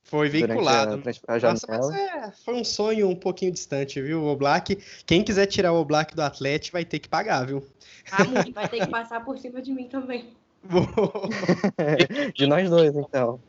[0.04, 1.02] Foi vinculado.
[1.28, 4.24] A, a Nossa, mas é, foi um sonho um pouquinho distante, viu?
[4.26, 4.78] O Black.
[5.06, 7.64] Quem quiser tirar o Black do Atlético vai ter que pagar, viu?
[8.12, 10.34] Ah, vai ter que passar por cima de mim também.
[12.34, 13.40] de nós dois, então.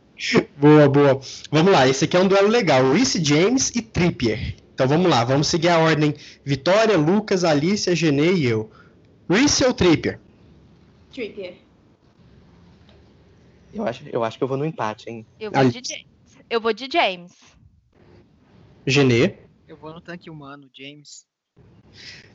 [0.58, 1.20] Boa, boa.
[1.50, 2.92] Vamos lá, esse aqui é um duelo legal.
[2.92, 4.54] Reece James e Trippier.
[4.80, 8.72] Então vamos lá, vamos seguir a ordem: Vitória, Lucas, Alicia, Genê e eu.
[9.28, 10.18] Reese ou Trippier?
[11.12, 11.58] Trippier.
[13.74, 15.26] Eu acho, eu acho que eu vou no empate, hein?
[15.38, 16.06] Eu vou de James.
[16.48, 17.32] Eu vou de James.
[18.86, 19.34] Genê?
[19.68, 21.26] Eu vou no tanque humano, James.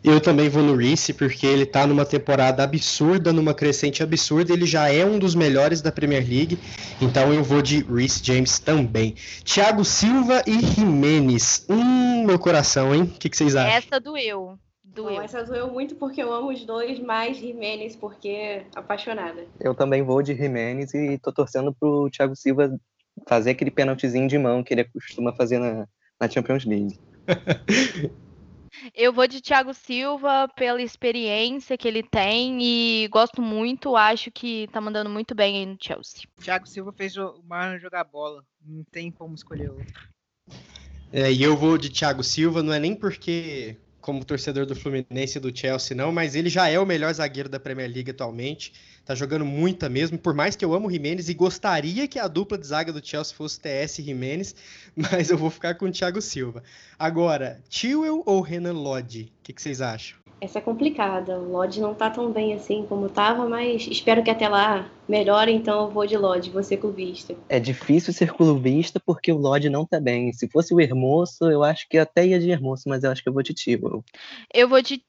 [0.05, 4.53] Eu também vou no Reese, porque ele tá numa temporada absurda, numa crescente absurda.
[4.53, 6.59] Ele já é um dos melhores da Premier League.
[7.01, 9.15] Então eu vou de Reese James também.
[9.43, 11.65] Thiago Silva e Jimenez.
[11.67, 13.01] Hum, meu coração, hein?
[13.01, 13.77] O que, que vocês acham?
[13.77, 14.59] Essa doeu.
[14.83, 15.15] Doeu.
[15.15, 19.47] Bom, essa doeu muito porque eu amo os dois, mais Jimenez porque apaixonada.
[19.59, 22.79] Eu também vou de Jimenez e tô torcendo pro Thiago Silva
[23.27, 25.87] fazer aquele pênaltizinho de mão que ele costuma fazer na,
[26.21, 26.99] na Champions League.
[28.93, 34.67] Eu vou de Thiago Silva pela experiência que ele tem e gosto muito, acho que
[34.71, 36.23] tá mandando muito bem aí no Chelsea.
[36.41, 39.93] Thiago Silva fez o Marlon jogar bola, não tem como escolher outro.
[41.11, 45.39] É, e eu vou de Thiago Silva, não é nem porque como torcedor do Fluminense
[45.39, 48.71] e do Chelsea, não, mas ele já é o melhor zagueiro da Premier League atualmente.
[49.05, 52.27] Tá jogando muita mesmo, por mais que eu amo o Jimenez e gostaria que a
[52.27, 54.55] dupla de zaga do Chelsea fosse TS e Jimenez,
[54.97, 56.63] mas eu vou ficar com o Thiago Silva.
[56.97, 59.31] Agora, Chilwell ou Renan Lodge?
[59.39, 60.25] O que, que vocês acham?
[60.45, 61.37] essa é complicada.
[61.37, 65.51] O Lodge não tá tão bem assim como tava, mas espero que até lá melhore,
[65.51, 67.35] então eu vou de Lodge, vou ser clubista.
[67.49, 70.31] É difícil ser clubista porque o Lodge não tá bem.
[70.33, 73.29] Se fosse o Hermoso, eu acho que até ia de Hermoso, mas eu acho que
[73.29, 74.03] eu vou de Tibor.
[74.53, 75.01] Eu vou de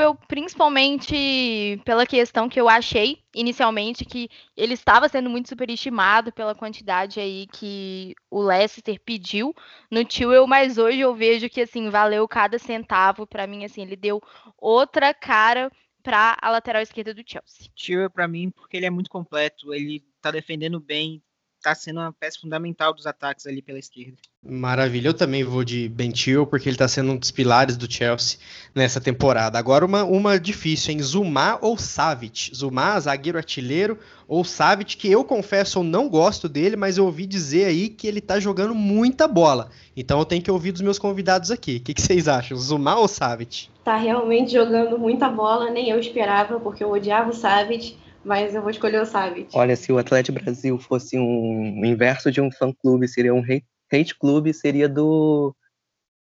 [0.00, 6.54] eu principalmente pela questão que eu achei inicialmente que ele estava sendo muito superestimado pela
[6.54, 9.54] quantidade aí que o Leicester pediu
[9.90, 13.96] no Tio, mas hoje eu vejo que assim valeu cada centavo para mim assim, ele
[13.96, 14.22] deu
[14.56, 15.70] outra cara
[16.02, 17.68] para a lateral esquerda do Chelsea.
[17.74, 21.22] Tio para mim porque ele é muito completo, ele tá defendendo bem,
[21.62, 24.16] tá sendo uma peça fundamental dos ataques ali pela esquerda.
[24.42, 27.90] Maravilha, eu também vou de Ben Chilwell, porque ele está sendo um dos pilares do
[27.90, 28.38] Chelsea
[28.74, 29.58] nessa temporada.
[29.58, 31.02] Agora uma, uma difícil, hein?
[31.02, 32.54] Zumar ou Savic?
[32.54, 37.26] Zumar, zagueiro artilheiro, ou Savic, que eu confesso, eu não gosto dele, mas eu ouvi
[37.26, 39.70] dizer aí que ele está jogando muita bola.
[39.96, 41.76] Então eu tenho que ouvir dos meus convidados aqui.
[41.76, 42.56] O que, que vocês acham?
[42.56, 43.68] Zumar ou Savic?
[43.82, 47.96] Tá realmente jogando muita bola, nem eu esperava, porque eu odiava o Savic
[48.28, 49.48] mas eu vou escolher o Savic.
[49.54, 53.66] Olha, se o Atlético Brasil fosse um o inverso de um fã-clube, seria um hate,
[53.90, 55.56] hate clube, seria do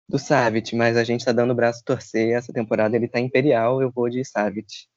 [0.09, 3.81] do Savic, mas a gente tá dando o braço torcer, essa temporada ele tá imperial,
[3.81, 4.87] eu vou de Savic.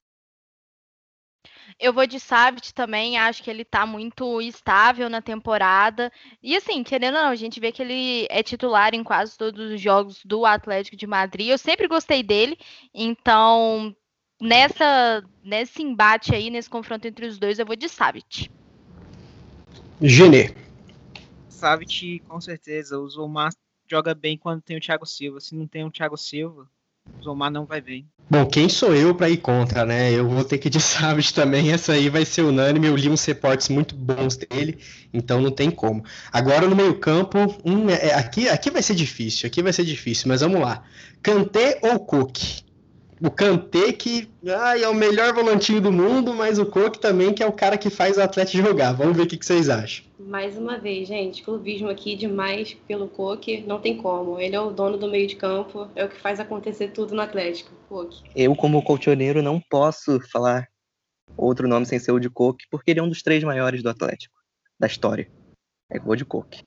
[1.81, 6.13] Eu vou de Savic também, acho que ele tá muito estável na temporada.
[6.41, 9.73] E assim, querendo ou não, a gente vê que ele é titular em quase todos
[9.73, 11.49] os jogos do Atlético de Madrid.
[11.49, 12.57] Eu sempre gostei dele,
[12.95, 13.97] então
[14.41, 18.51] nessa nesse embate aí, nesse confronto entre os dois, eu vou de Savic.
[20.01, 20.55] Genê.
[21.49, 22.99] Savic, com certeza.
[22.99, 23.53] O Zomar
[23.89, 25.41] joga bem quando tem o Thiago Silva.
[25.41, 26.67] Se não tem o Thiago Silva,
[27.19, 28.07] o Zomar não vai bem.
[28.31, 30.13] Bom, quem sou eu para ir contra, né?
[30.13, 31.73] Eu vou ter que ir de Savic também.
[31.73, 32.87] Essa aí vai ser unânime.
[32.87, 34.79] Eu li uns reportes muito bons dele,
[35.13, 36.03] então não tem como.
[36.33, 39.47] Agora no meio-campo, hum, é, aqui, aqui vai ser difícil.
[39.47, 40.83] Aqui vai ser difícil, mas vamos lá.
[41.23, 42.70] Kanté ou Cook?
[43.23, 47.43] O Kanté que ai, é o melhor volantinho do mundo, mas o Cook também que
[47.43, 48.93] é o cara que faz o Atlético jogar.
[48.93, 50.07] Vamos ver o que, que vocês acham.
[50.19, 54.41] Mais uma vez, gente, clubismo aqui demais pelo Coque, não tem como.
[54.41, 57.21] Ele é o dono do meio de campo, é o que faz acontecer tudo no
[57.21, 58.23] Atlético, Coque.
[58.35, 60.69] Eu, como colchoneiro, não posso falar
[61.37, 63.91] outro nome sem ser o de Coque, porque ele é um dos três maiores do
[63.91, 64.35] Atlético,
[64.79, 65.31] da história.
[65.91, 66.63] É vou de Coque.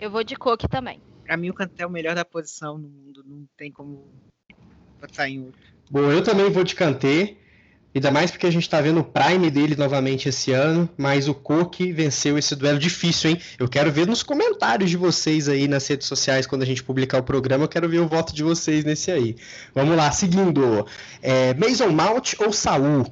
[0.00, 1.00] Eu vou de Coque também.
[1.24, 4.08] Pra mim, o Kanté é o melhor da posição no mundo, não tem como
[5.06, 5.60] botar em outro.
[5.90, 7.36] Bom, eu também vou de Kanté.
[7.96, 11.34] Ainda mais porque a gente tá vendo o prime dele novamente esse ano, mas o
[11.34, 13.40] Coque venceu esse duelo difícil, hein?
[13.58, 17.18] Eu quero ver nos comentários de vocês aí nas redes sociais quando a gente publicar
[17.18, 19.34] o programa, eu quero ver o voto de vocês nesse aí.
[19.74, 20.86] Vamos lá, seguindo.
[21.22, 23.06] É, Mason Mount ou Saul?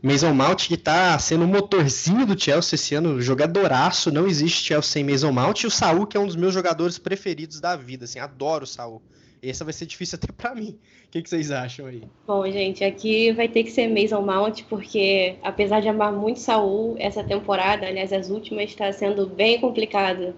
[0.00, 4.92] Mason Mount que tá sendo o motorzinho do Chelsea esse ano, jogadoraço, não existe Chelsea
[4.92, 8.04] sem Mason Mount, e o Saul que é um dos meus jogadores preferidos da vida,
[8.04, 9.02] assim, adoro o Saul.
[9.42, 10.78] Essa vai ser difícil até para mim.
[11.06, 12.02] O que, que, vocês acham aí?
[12.26, 16.96] Bom, gente, aqui vai ter que ser Mason Mount, porque apesar de amar muito Saul,
[16.98, 20.34] essa temporada, aliás, as últimas, está sendo bem complicada.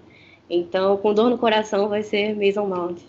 [0.49, 3.01] Então, com dor no coração, vai ser Mason Mount.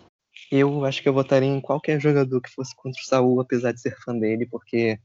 [0.50, 3.80] Eu acho que eu votaria em qualquer jogador que fosse contra o Saul, apesar de
[3.80, 4.98] ser fã dele, porque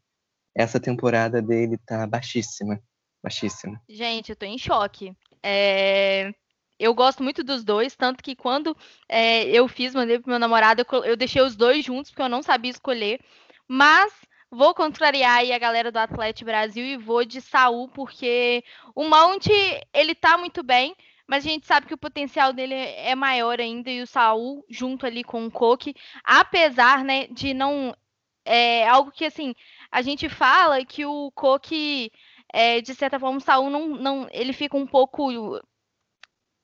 [0.55, 2.81] essa temporada dele tá baixíssima.
[3.21, 3.81] Baixíssima.
[3.89, 5.13] Gente, eu tô em choque.
[5.43, 6.31] É,
[6.79, 8.75] eu gosto muito dos dois, tanto que quando
[9.09, 12.29] é, eu fiz, mandei pro meu namorado, eu, eu, deixei os dois juntos, porque eu
[12.29, 13.19] não sabia escolher.
[13.67, 14.13] Mas
[14.49, 18.63] vou contrariar aí a galera do Atlético Brasil e vou de Saul, porque
[18.95, 19.47] o Mount,
[19.93, 20.95] ele tá muito bem,
[21.27, 25.05] mas a gente sabe que o potencial dele é maior ainda, e o Saul, junto
[25.05, 27.95] ali com o Coque, apesar, né, de não...
[28.45, 29.53] É algo que, assim,
[29.91, 32.11] a gente fala que o Coque...
[32.53, 35.29] É, de certa forma, o Saul não, não, ele fica um pouco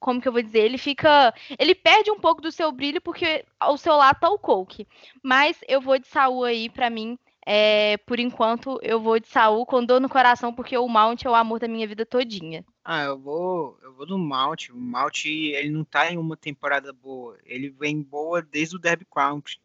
[0.03, 3.45] como que eu vou dizer, ele fica, ele perde um pouco do seu brilho porque
[3.57, 4.85] ao seu lado tá o Coke.
[5.23, 9.65] Mas eu vou de Saul aí para mim, é, por enquanto eu vou de Saul
[9.65, 12.65] com dor no coração porque o Mount é o amor da minha vida todinha.
[12.83, 14.69] Ah, eu vou, eu vou do Mount.
[14.71, 19.05] O Mount ele não tá em uma temporada boa, ele vem boa desde o Derby
[19.05, 19.57] County.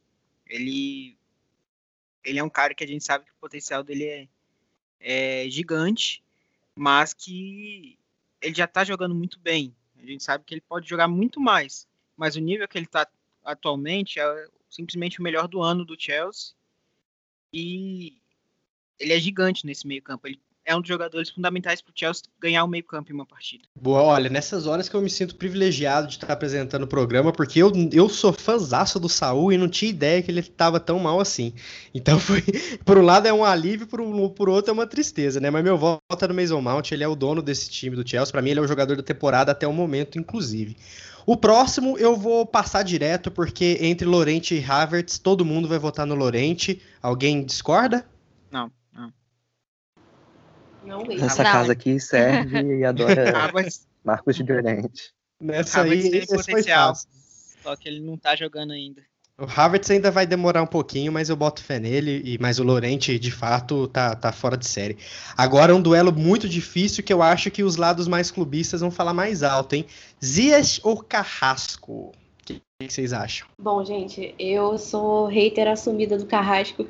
[0.47, 1.19] Ele
[2.23, 4.29] ele é um cara que a gente sabe que o potencial dele é,
[5.01, 6.23] é gigante,
[6.77, 7.99] mas que
[8.41, 9.75] ele já tá jogando muito bem.
[10.01, 13.07] A gente sabe que ele pode jogar muito mais, mas o nível que ele está
[13.45, 16.55] atualmente é simplesmente o melhor do ano do Chelsea.
[17.53, 18.21] E
[18.99, 20.27] ele é gigante nesse meio-campo.
[20.27, 23.65] Ele é um dos jogadores fundamentais para o Chelsea ganhar o meio-campo em uma partida.
[23.75, 27.59] Boa, olha, nessas horas que eu me sinto privilegiado de estar apresentando o programa, porque
[27.59, 31.21] eu, eu sou fãzaço do Saul e não tinha ideia que ele estava tão mal
[31.21, 31.55] assim.
[31.95, 32.43] Então foi,
[32.85, 35.49] por um lado é um alívio, por, um, por outro é uma tristeza, né?
[35.49, 38.31] Mas meu voto é no Mason Mount, ele é o dono desse time do Chelsea,
[38.31, 40.77] para mim ele é o jogador da temporada até o momento, inclusive.
[41.25, 46.07] O próximo eu vou passar direto, porque entre Lorente e Havertz, todo mundo vai votar
[46.07, 46.83] no Lorente.
[47.03, 48.07] Alguém discorda?
[48.51, 48.71] Não.
[50.89, 51.53] Não Essa não.
[51.53, 53.53] casa aqui serve e adora
[54.03, 55.13] Marcos de Llorente.
[55.39, 56.95] Nessa aí, tem potencial.
[57.63, 59.03] Só que ele não tá jogando ainda.
[59.41, 62.23] O Havertz ainda vai demorar um pouquinho, mas eu boto fé nele.
[62.25, 64.97] E, mas o Lorente, de fato, tá, tá fora de série.
[65.37, 69.15] Agora um duelo muito difícil que eu acho que os lados mais clubistas vão falar
[69.15, 69.87] mais alto, hein?
[70.25, 71.93] Zias ou Carrasco?
[71.93, 72.13] O
[72.45, 73.47] que, que vocês acham?
[73.57, 76.89] Bom, gente, eu sou hater assumida do Carrasco.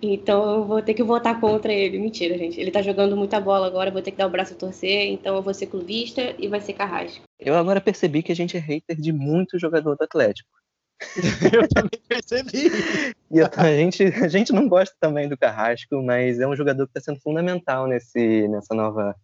[0.00, 1.98] Então eu vou ter que votar contra ele.
[1.98, 2.60] Mentira, gente.
[2.60, 5.08] Ele tá jogando muita bola agora, vou ter que dar o braço a torcer.
[5.08, 7.24] Então eu vou ser clubista e vai ser Carrasco.
[7.38, 10.48] Eu agora percebi que a gente é hater de muito jogador do Atlético.
[11.52, 12.70] eu também percebi.
[13.30, 16.98] E a, gente, a gente não gosta também do Carrasco, mas é um jogador que
[16.98, 19.14] está sendo fundamental nesse, nessa nova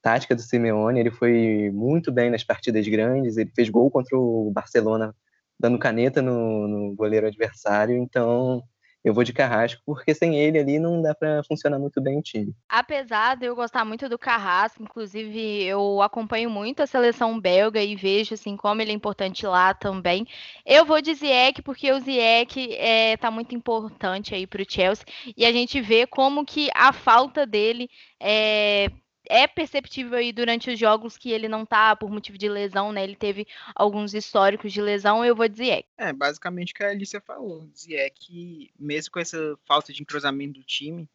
[0.00, 1.00] tática do Simeone.
[1.00, 5.14] Ele foi muito bem nas partidas grandes, ele fez gol contra o Barcelona,
[5.58, 7.96] dando caneta no, no goleiro adversário.
[7.96, 8.62] Então,
[9.04, 12.22] eu vou de Carrasco, porque sem ele ali não dá para funcionar muito bem o
[12.22, 12.54] time.
[12.66, 17.94] Apesar de eu gostar muito do Carrasco, inclusive eu acompanho muito a seleção belga e
[17.94, 20.26] vejo assim como ele é importante lá também.
[20.64, 25.04] Eu vou de Ziyech porque o Ziyech é, tá muito importante aí para o Chelsea
[25.36, 28.90] e a gente vê como que a falta dele é,
[29.28, 33.02] é perceptível aí durante os jogos que ele não tá por motivo de lesão, né?
[33.02, 35.84] Ele teve alguns históricos de lesão, eu vou dizer.
[35.96, 37.68] É, basicamente o que a Alicia falou.
[37.74, 41.08] Ziyech, mesmo com essa falta de entrosamento do time,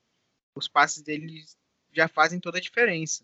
[0.55, 1.43] os passes dele
[1.91, 3.23] já fazem toda a diferença.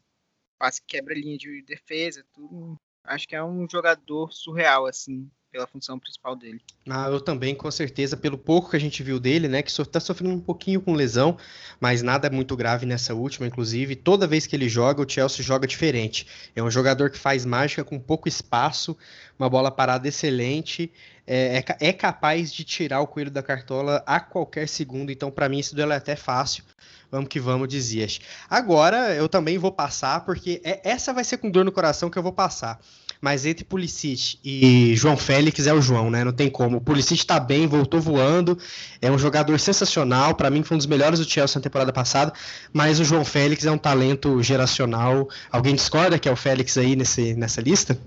[0.58, 2.80] Passe quebra linha de defesa, tudo.
[3.04, 5.30] Acho que é um jogador surreal, assim.
[5.56, 6.60] Pela função principal dele.
[6.90, 10.02] Ah, eu também, com certeza, pelo pouco que a gente viu dele, né, que está
[10.02, 11.38] sofrendo um pouquinho com lesão,
[11.80, 13.96] mas nada muito grave nessa última, inclusive.
[13.96, 16.28] Toda vez que ele joga, o Chelsea joga diferente.
[16.54, 18.98] É um jogador que faz mágica com pouco espaço,
[19.40, 20.92] uma bola parada excelente,
[21.26, 25.48] é, é, é capaz de tirar o coelho da cartola a qualquer segundo, então para
[25.48, 26.66] mim esse duelo é até fácil.
[27.10, 28.20] Vamos que vamos, dizias.
[28.50, 32.18] Agora eu também vou passar, porque é, essa vai ser com dor no coração que
[32.18, 32.78] eu vou passar.
[33.26, 36.24] Mas entre Pulisic e João Félix é o João, né?
[36.24, 36.78] Não tem como.
[36.78, 38.56] O Pulisic tá bem, voltou voando,
[39.02, 40.36] é um jogador sensacional.
[40.36, 42.32] Para mim foi um dos melhores do Chelsea na temporada passada.
[42.72, 45.28] Mas o João Félix é um talento geracional.
[45.52, 47.98] Alguém discorda que é o Félix aí nesse, nessa lista?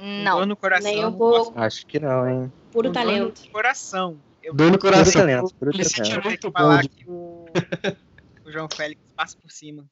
[0.00, 0.38] Não.
[0.38, 0.90] Dor no coração.
[0.92, 1.52] Nem um pouco.
[1.56, 2.52] Acho que não, hein?
[2.72, 3.42] Puro dor talento.
[3.44, 4.18] no coração.
[4.42, 5.12] Eu Dor no Puro coração.
[5.22, 6.10] talento, puro talento.
[6.10, 6.58] é muito vou bom.
[6.58, 7.46] falar de- que o,
[8.44, 9.84] o João Félix passa por cima.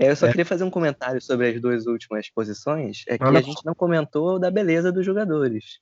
[0.00, 0.30] É, eu só É.
[0.30, 3.02] queria fazer um comentário sobre as duas últimas posições.
[3.08, 5.80] É que a gente não comentou da beleza dos jogadores.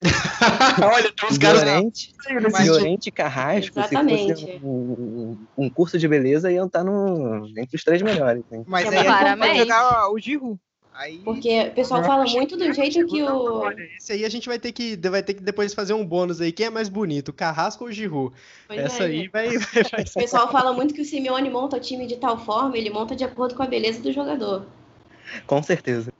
[0.82, 1.62] Olha, tem uns caras.
[1.62, 2.12] Llorente,
[2.50, 4.32] Mas- Llorente e Carrasco, se Exatamente.
[4.32, 8.42] fosse um, um curso de beleza, iam estar no, entre os três melhores.
[8.50, 8.64] Hein?
[8.66, 9.58] Mas É, aí pode claramente.
[9.58, 10.58] jogar o Giroud.
[10.94, 13.60] Aí Porque o pessoal fala muito do jeito que o.
[13.60, 16.40] Olha, esse aí a gente vai ter que vai ter que depois fazer um bônus
[16.40, 16.52] aí.
[16.52, 18.34] Quem é mais bonito, Carrasco ou o Giroud?
[18.66, 21.78] Pois Essa é, aí vai, vai, vai O pessoal fala muito que o Simeone monta
[21.78, 24.66] o time de tal forma, ele monta de acordo com a beleza do jogador.
[25.46, 26.12] Com certeza.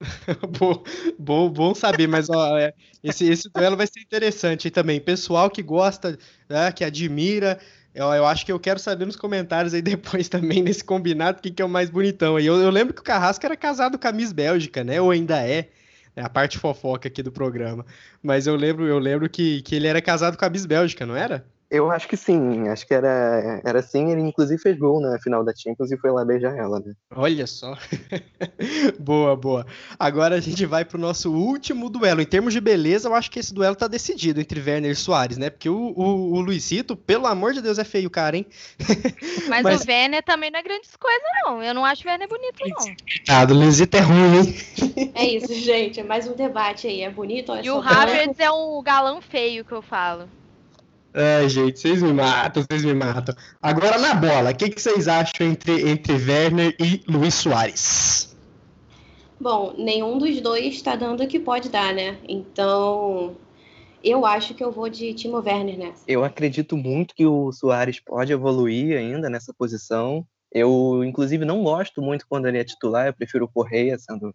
[0.58, 0.82] bom,
[1.18, 2.72] bom, bom saber, mas ó, é,
[3.02, 5.00] esse, esse duelo vai ser interessante também.
[5.00, 6.18] Pessoal que gosta,
[6.48, 7.58] né, que admira,
[7.94, 11.52] eu, eu acho que eu quero saber nos comentários aí depois também, nesse combinado, quem
[11.52, 12.46] que é o mais bonitão aí.
[12.46, 15.00] Eu, eu lembro que o Carrasco era casado com a Miss Bélgica, né?
[15.00, 15.68] Ou ainda é.
[16.16, 17.86] É a parte fofoca aqui do programa.
[18.22, 21.16] Mas eu lembro, eu lembro que, que ele era casado com a Miss Bélgica, não
[21.16, 21.46] era?
[21.70, 24.10] Eu acho que sim, acho que era, era assim.
[24.10, 26.94] Ele inclusive fez gol na final da Champions e foi lá beijar ela, né?
[27.14, 27.76] Olha só.
[28.98, 29.64] boa, boa.
[29.96, 32.20] Agora a gente vai pro nosso último duelo.
[32.20, 35.38] Em termos de beleza, eu acho que esse duelo tá decidido entre Werner e Soares,
[35.38, 35.48] né?
[35.48, 38.46] Porque o, o, o Luizito, pelo amor de Deus, é feio, cara, hein?
[39.48, 41.62] Mas, Mas- o Werner também não é grandes coisas, não.
[41.62, 42.94] Eu não acho o Werner bonito, não.
[43.28, 45.10] Ah, o Luizito é ruim, hein?
[45.14, 46.00] É isso, gente.
[46.00, 47.02] É mais um debate aí.
[47.02, 47.82] É bonito é E só o?
[47.82, 50.28] Havertz é um galão feio que eu falo.
[51.12, 53.34] Ai, gente, vocês me matam, vocês me matam.
[53.60, 58.36] Agora na bola, o que, que vocês acham entre, entre Werner e Luiz Soares?
[59.40, 62.18] Bom, nenhum dos dois tá dando o que pode dar, né?
[62.28, 63.36] Então,
[64.04, 66.04] eu acho que eu vou de Timo Werner nessa.
[66.06, 70.24] Eu acredito muito que o Soares pode evoluir ainda nessa posição.
[70.52, 74.32] Eu, inclusive, não gosto muito quando ele é titular, eu prefiro o Correia sendo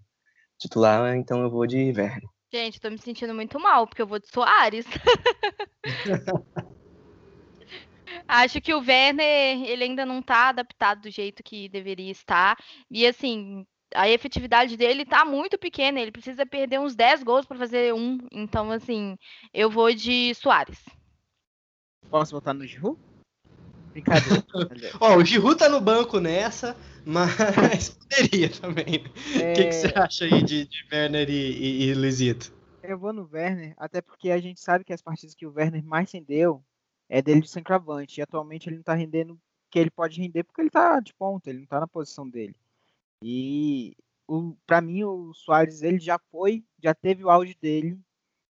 [0.58, 2.35] titular, então eu vou de Werner.
[2.56, 4.86] Gente, tô me sentindo muito mal, porque eu vou de Soares.
[8.26, 12.58] Acho que o Werner, ele ainda não tá adaptado do jeito que deveria estar.
[12.90, 16.00] E assim, a efetividade dele tá muito pequena.
[16.00, 18.20] Ele precisa perder uns 10 gols para fazer um.
[18.32, 19.18] Então, assim,
[19.54, 20.82] eu vou de Soares.
[22.10, 22.98] posso votar no Giroud?
[24.04, 24.44] Brincadeira.
[25.00, 26.76] Ó, o Giroud tá no banco nessa,
[27.06, 29.06] mas poderia também.
[29.06, 32.54] O É, que, que você acha aí de, de Werner e, e, e Luizito?
[32.82, 35.84] Eu vou no Werner, até porque a gente sabe que as partidas que o Werner
[35.84, 36.64] mais rendeu
[37.10, 38.20] é dele de centroavante.
[38.20, 39.42] E atualmente ele não tá rendendo o
[39.72, 42.56] que ele pode render porque ele tá de ponta, ele não tá na posição dele.
[43.22, 43.96] E
[44.28, 48.00] o, pra mim o Soares ele já foi, já teve o auge dele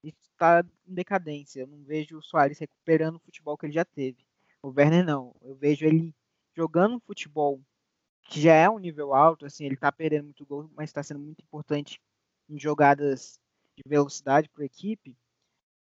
[0.04, 1.62] e está em decadência.
[1.62, 4.26] Eu não vejo o Soares recuperando o futebol que ele já teve.
[4.64, 5.36] O Werner não.
[5.42, 6.16] Eu vejo ele
[6.56, 7.62] jogando um futebol
[8.24, 11.20] que já é um nível alto, assim, ele tá perdendo muito gol, mas está sendo
[11.20, 12.00] muito importante
[12.50, 13.40] em jogadas
[13.76, 15.16] de velocidade para a equipe.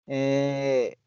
[0.07, 0.97] É,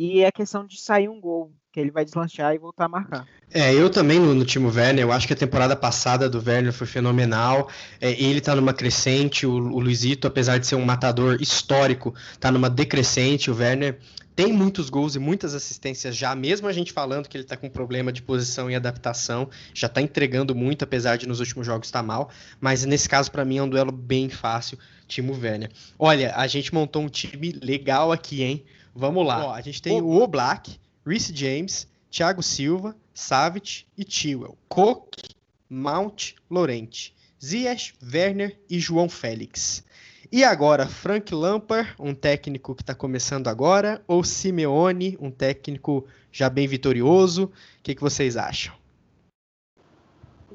[0.00, 3.28] E é questão de sair um gol, que ele vai deslanchar e voltar a marcar.
[3.52, 6.72] É, eu também no, no time Werner, eu acho que a temporada passada do Werner
[6.72, 7.68] foi fenomenal.
[8.00, 12.50] É, ele tá numa crescente, o, o Luizito, apesar de ser um matador histórico, tá
[12.50, 13.50] numa decrescente.
[13.50, 13.98] O Werner
[14.34, 17.68] tem muitos gols e muitas assistências já, mesmo a gente falando que ele tá com
[17.68, 22.02] problema de posição e adaptação, já tá entregando muito, apesar de nos últimos jogos estar
[22.02, 22.30] mal.
[22.58, 25.70] Mas nesse caso, para mim, é um duelo bem fácil, Timo Werner.
[25.98, 28.64] Olha, a gente montou um time legal aqui, hein?
[28.94, 29.46] Vamos lá.
[29.46, 34.56] Ó, a gente tem o Oblak, Reece James, Thiago Silva, Savic e Chilwell.
[34.68, 35.22] Coque,
[35.68, 37.14] Mount, Lorente.
[37.42, 39.82] Ziyech, Werner e João Félix.
[40.30, 46.50] E agora, Frank Lampard, um técnico que está começando agora, ou Simeone, um técnico já
[46.50, 47.44] bem vitorioso?
[47.44, 48.74] O que, que vocês acham?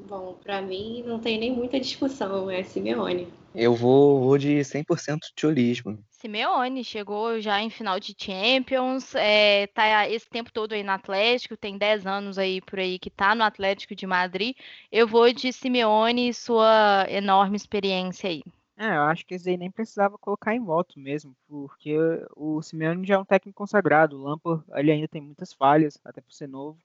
[0.08, 3.28] Bom, pra mim não tem nem muita discussão, é Simeone.
[3.54, 5.98] Eu vou, vou de 100% tiolismo.
[6.26, 11.56] Simeone chegou já em final de Champions, é, tá esse tempo todo aí no Atlético,
[11.56, 14.56] tem 10 anos aí por aí que tá no Atlético de Madrid.
[14.90, 18.42] Eu vou de Simeone e sua enorme experiência aí.
[18.76, 21.96] É, eu acho que esse aí nem precisava colocar em voto mesmo, porque
[22.34, 24.18] o Simeone já é um técnico consagrado.
[24.18, 26.76] O Lampard, ele ainda tem muitas falhas, até por ser novo.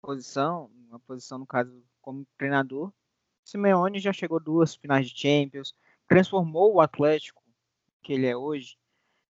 [0.00, 2.88] Posição, uma posição no caso como treinador.
[2.88, 2.92] O
[3.44, 5.74] Simeone já chegou duas finais de Champions,
[6.08, 7.43] transformou o Atlético
[8.04, 8.76] que ele é hoje.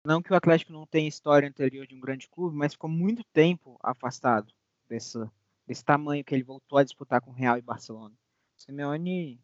[0.05, 3.25] Não que o Atlético não tenha história anterior de um grande clube, mas ficou muito
[3.33, 4.53] tempo afastado
[4.89, 5.19] desse,
[5.85, 8.15] tamanho que ele voltou a disputar com Real e Barcelona.
[8.57, 9.41] Simeone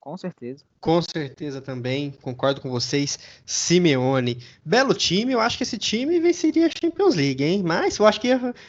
[0.00, 0.64] com certeza.
[0.80, 3.18] Com certeza também, concordo com vocês.
[3.44, 7.62] Simeone, belo time, eu acho que esse time venceria a Champions League, hein?
[7.62, 8.28] Mas eu acho que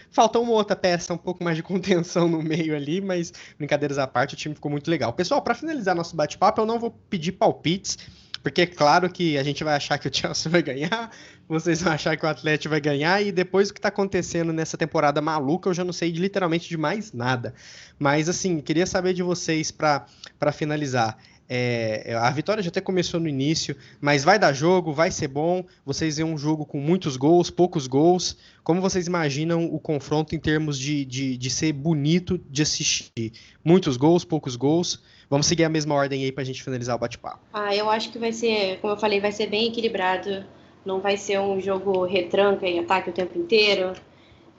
[0.10, 4.06] faltou uma outra peça, um pouco mais de contenção no meio ali, mas brincadeiras à
[4.06, 5.14] parte, o time ficou muito legal.
[5.14, 7.98] Pessoal, para finalizar nosso bate-papo, eu não vou pedir palpites,
[8.42, 11.12] porque é claro que a gente vai achar que o Chelsea vai ganhar,
[11.48, 14.78] vocês vão achar que o Atlético vai ganhar, e depois do que está acontecendo nessa
[14.78, 17.54] temporada maluca, eu já não sei de, literalmente de mais nada.
[18.00, 20.06] Mas, assim, queria saber de vocês para
[20.54, 21.18] finalizar.
[21.54, 25.66] É, a vitória já até começou no início, mas vai dar jogo, vai ser bom.
[25.86, 28.38] Vocês veem um jogo com muitos gols, poucos gols.
[28.64, 33.34] Como vocês imaginam o confronto em termos de, de, de ser bonito de assistir?
[33.66, 35.04] Muitos gols, poucos gols.
[35.32, 37.40] Vamos seguir a mesma ordem aí para a gente finalizar o bate-papo.
[37.52, 40.46] Ah, eu acho que vai ser, como eu falei, vai ser bem equilibrado.
[40.86, 43.94] Não vai ser um jogo retranca e ataque o tempo inteiro.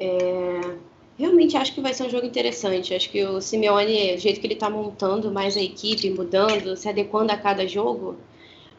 [0.01, 0.61] É
[1.19, 2.95] Realmente acho que vai ser um jogo interessante.
[2.95, 6.89] Acho que o Simeone, o jeito que ele está montando mais a equipe, mudando, se
[6.89, 8.17] adequando a cada jogo,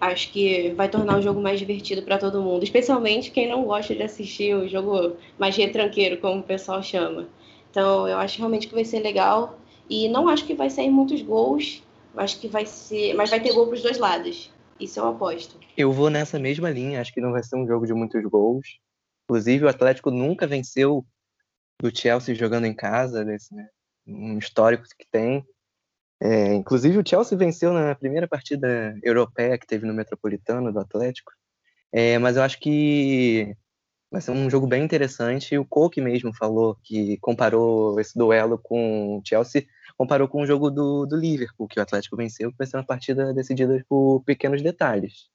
[0.02, 3.96] acho que vai tornar o jogo mais divertido para todo mundo, especialmente quem não gosta
[3.96, 7.28] de assistir o jogo mais retranqueiro, como o pessoal chama.
[7.70, 11.22] Então, eu acho realmente que vai ser legal e não acho que vai sair muitos
[11.22, 11.83] gols,
[12.18, 14.52] acho que vai ser, mas vai ter gol para os dois lados.
[14.80, 15.60] Isso eu aposto.
[15.78, 18.80] Eu vou nessa mesma linha, acho que não vai ser um jogo de muitos gols.
[19.26, 21.06] Inclusive, o Atlético nunca venceu
[21.82, 23.68] do Chelsea jogando em casa, desse, né,
[24.06, 25.46] um histórico que tem.
[26.22, 31.32] É, inclusive o Chelsea venceu na primeira partida europeia que teve no Metropolitano do Atlético.
[31.92, 33.56] É, mas eu acho que
[34.10, 35.58] vai ser um jogo bem interessante.
[35.58, 39.66] O Coke mesmo falou que comparou esse duelo com o Chelsea,
[39.98, 42.86] comparou com o jogo do, do Liverpool, que o Atlético venceu, que vai ser uma
[42.86, 45.30] partida decidida por pequenos detalhes.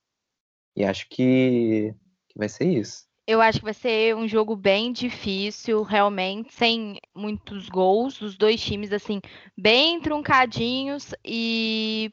[0.75, 1.93] E acho que,
[2.27, 3.07] que vai ser isso.
[3.27, 8.59] Eu acho que vai ser um jogo bem difícil, realmente, sem muitos gols, os dois
[8.59, 9.21] times assim
[9.55, 12.11] bem truncadinhos e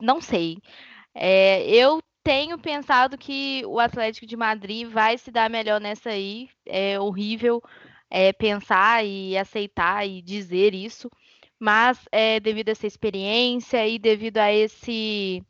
[0.00, 0.56] não sei.
[1.14, 6.48] É, eu tenho pensado que o Atlético de Madrid vai se dar melhor nessa aí.
[6.64, 7.62] É horrível
[8.10, 11.10] é, pensar e aceitar e dizer isso,
[11.58, 15.42] mas é, devido a essa experiência e devido a esse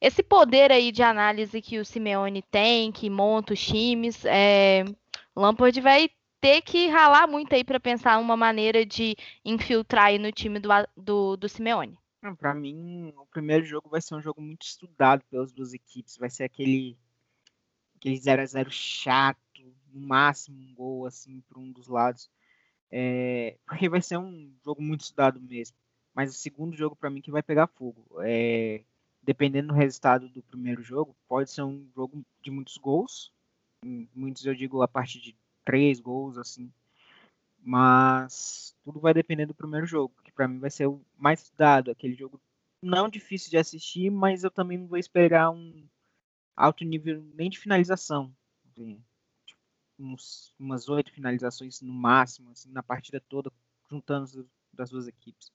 [0.00, 4.84] esse poder aí de análise que o Simeone tem, que monta os times, é,
[5.34, 10.32] Lampard vai ter que ralar muito aí para pensar uma maneira de infiltrar aí no
[10.32, 11.98] time do, do, do Simeone.
[12.38, 16.16] Para mim, o primeiro jogo vai ser um jogo muito estudado pelas duas equipes.
[16.16, 16.96] Vai ser aquele
[17.96, 19.38] aquele 0 a 0 chato,
[19.92, 22.28] no máximo um gol assim para um dos lados.
[22.92, 25.76] É, porque vai ser um jogo muito estudado mesmo.
[26.14, 28.04] Mas o segundo jogo para mim que vai pegar fogo.
[28.20, 28.82] É,
[29.22, 33.32] dependendo do resultado do primeiro jogo, pode ser um jogo de muitos gols.
[34.14, 35.34] Muitos eu digo a partir de
[35.64, 36.70] três gols, assim.
[37.64, 41.90] Mas tudo vai depender do primeiro jogo, que para mim vai ser o mais dado,
[41.90, 42.40] aquele jogo
[42.82, 45.86] não difícil de assistir, mas eu também não vou esperar um
[46.56, 48.34] alto nível nem de finalização.
[48.68, 49.00] Assim,
[50.02, 53.50] uns, umas oito finalizações no máximo, assim, na partida toda,
[53.90, 55.50] juntando das duas equipes.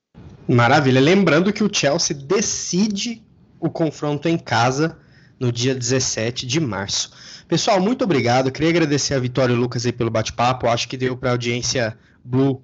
[0.47, 1.01] Maravilha.
[1.01, 3.25] Lembrando que o Chelsea decide
[3.59, 4.99] o confronto em casa
[5.39, 7.11] no dia 17 de março.
[7.47, 8.51] Pessoal, muito obrigado.
[8.51, 10.67] Queria agradecer a Vitória e o Lucas aí pelo bate-papo.
[10.67, 12.63] Acho que deu para a audiência Blue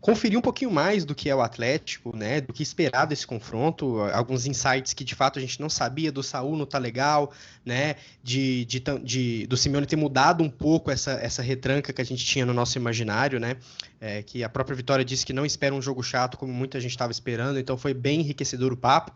[0.00, 2.40] conferir um pouquinho mais do que é o Atlético, né?
[2.40, 6.22] Do que esperar desse confronto, alguns insights que de fato a gente não sabia do
[6.22, 7.32] Saúl não tá legal,
[7.64, 7.96] né?
[8.22, 12.24] De, de, de, do Simeone ter mudado um pouco essa, essa retranca que a gente
[12.24, 13.56] tinha no nosso imaginário, né?
[14.00, 16.90] É, que a própria Vitória disse que não espera um jogo chato como muita gente
[16.90, 19.12] estava esperando, então foi bem enriquecedor o papo.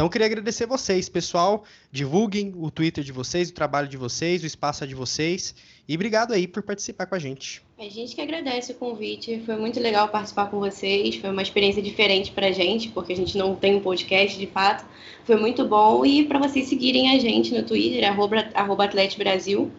[0.00, 1.62] Então eu queria agradecer vocês, pessoal.
[1.92, 5.54] Divulguem o Twitter de vocês, o trabalho de vocês, o espaço é de vocês.
[5.86, 7.62] E obrigado aí por participar com a gente.
[7.78, 9.42] A gente que agradece o convite.
[9.44, 11.16] Foi muito legal participar com vocês.
[11.16, 14.46] Foi uma experiência diferente para a gente, porque a gente não tem um podcast de
[14.46, 14.86] fato.
[15.26, 16.02] Foi muito bom.
[16.02, 18.88] E para vocês seguirem a gente no Twitter, arroba, arroba
[19.18, 19.70] Brasil.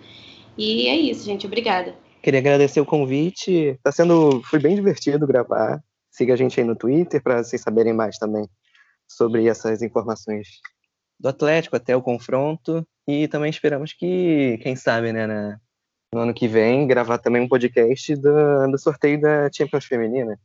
[0.56, 1.48] E é isso, gente.
[1.48, 1.96] Obrigada.
[2.22, 3.76] Queria agradecer o convite.
[3.82, 4.40] Tá sendo.
[4.44, 5.82] Foi bem divertido gravar.
[6.12, 8.48] Siga a gente aí no Twitter para vocês saberem mais também
[9.16, 10.48] sobre essas informações
[11.20, 15.60] do Atlético até o confronto e também esperamos que, quem sabe, né, na,
[16.14, 20.40] no ano que vem, gravar também um podcast do, do sorteio da Champions Feminina.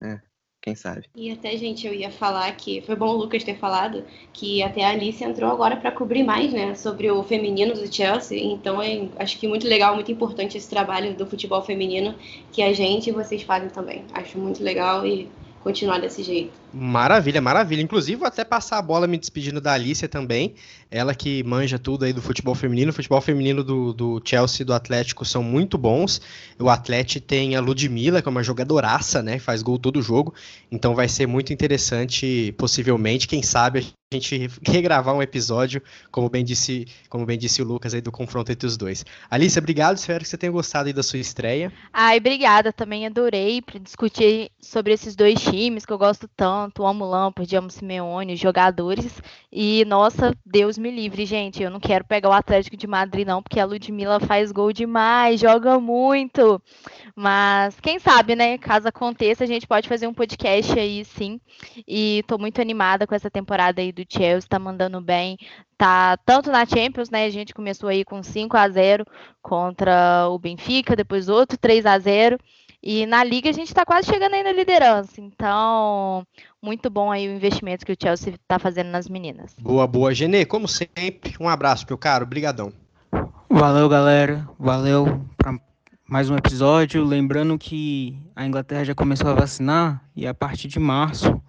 [0.00, 0.20] Né?
[0.60, 1.06] quem sabe.
[1.14, 4.84] E até, gente, eu ia falar que foi bom o Lucas ter falado que até
[4.84, 8.38] a Alice entrou agora para cobrir mais, né, sobre o feminino do Chelsea.
[8.42, 12.14] Então, é, acho que muito legal, muito importante esse trabalho do futebol feminino
[12.52, 14.04] que a gente e vocês fazem também.
[14.12, 15.28] Acho muito legal e
[15.62, 16.52] continuar desse jeito.
[16.72, 17.80] Maravilha, maravilha.
[17.80, 20.54] Inclusive, vou até passar a bola me despedindo da Alicia também.
[20.90, 22.90] Ela que manja tudo aí do futebol feminino.
[22.90, 26.20] O futebol feminino do, do Chelsea e do Atlético são muito bons.
[26.58, 29.38] O Atlético tem a Ludmilla, que é uma jogadoraça, né?
[29.38, 30.34] Faz gol todo jogo.
[30.70, 36.44] Então vai ser muito interessante, possivelmente, quem sabe, a gente regravar um episódio, como bem
[36.44, 39.04] disse, como bem disse o Lucas aí do confronto entre os dois.
[39.30, 39.96] Alice, obrigado.
[39.96, 41.72] Espero que você tenha gostado aí da sua estreia.
[41.92, 42.72] Ai, obrigada.
[42.72, 46.57] Também adorei discutir sobre esses dois times que eu gosto tanto.
[46.58, 49.22] Amo Lampard, amo Simeone, jogadores.
[49.50, 51.62] E, nossa, Deus me livre, gente.
[51.62, 55.40] Eu não quero pegar o Atlético de Madrid, não, porque a Ludmilla faz gol demais,
[55.40, 56.60] joga muito.
[57.14, 58.58] Mas quem sabe, né?
[58.58, 61.40] Caso aconteça, a gente pode fazer um podcast aí, sim.
[61.86, 65.36] E tô muito animada com essa temporada aí do Chelsea, tá mandando bem,
[65.76, 67.24] tá tanto na Champions, né?
[67.24, 69.04] A gente começou aí com 5 a 0
[69.42, 72.38] contra o Benfica, depois outro 3 a 0
[72.82, 75.20] e na liga a gente está quase chegando aí na liderança.
[75.20, 76.26] Então,
[76.62, 79.54] muito bom aí o investimento que o Chelsea está fazendo nas meninas.
[79.60, 80.14] Boa, boa.
[80.14, 82.24] Genê, como sempre, um abraço, meu caro.
[82.24, 82.72] Obrigadão.
[83.48, 84.48] Valeu, galera.
[84.58, 85.58] Valeu para
[86.06, 87.04] mais um episódio.
[87.04, 91.40] Lembrando que a Inglaterra já começou a vacinar e a partir de março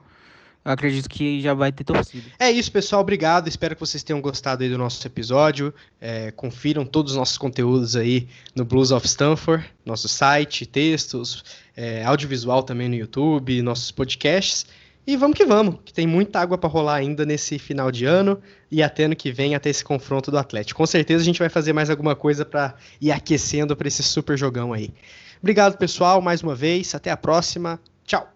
[0.64, 2.26] eu acredito que já vai ter torcida.
[2.38, 3.02] É isso, pessoal.
[3.02, 3.48] Obrigado.
[3.48, 5.74] Espero que vocês tenham gostado aí do nosso episódio.
[6.00, 11.44] É, confiram todos os nossos conteúdos aí no Blues of Stanford, nosso site, textos,
[11.76, 14.68] é, audiovisual também no YouTube, nossos podcasts.
[15.10, 18.40] E vamos que vamos, que tem muita água para rolar ainda nesse final de ano
[18.70, 20.78] e até ano que vem, até esse confronto do Atlético.
[20.78, 24.38] Com certeza a gente vai fazer mais alguma coisa para ir aquecendo para esse super
[24.38, 24.94] jogão aí.
[25.42, 26.94] Obrigado, pessoal, mais uma vez.
[26.94, 27.80] Até a próxima.
[28.06, 28.32] Tchau.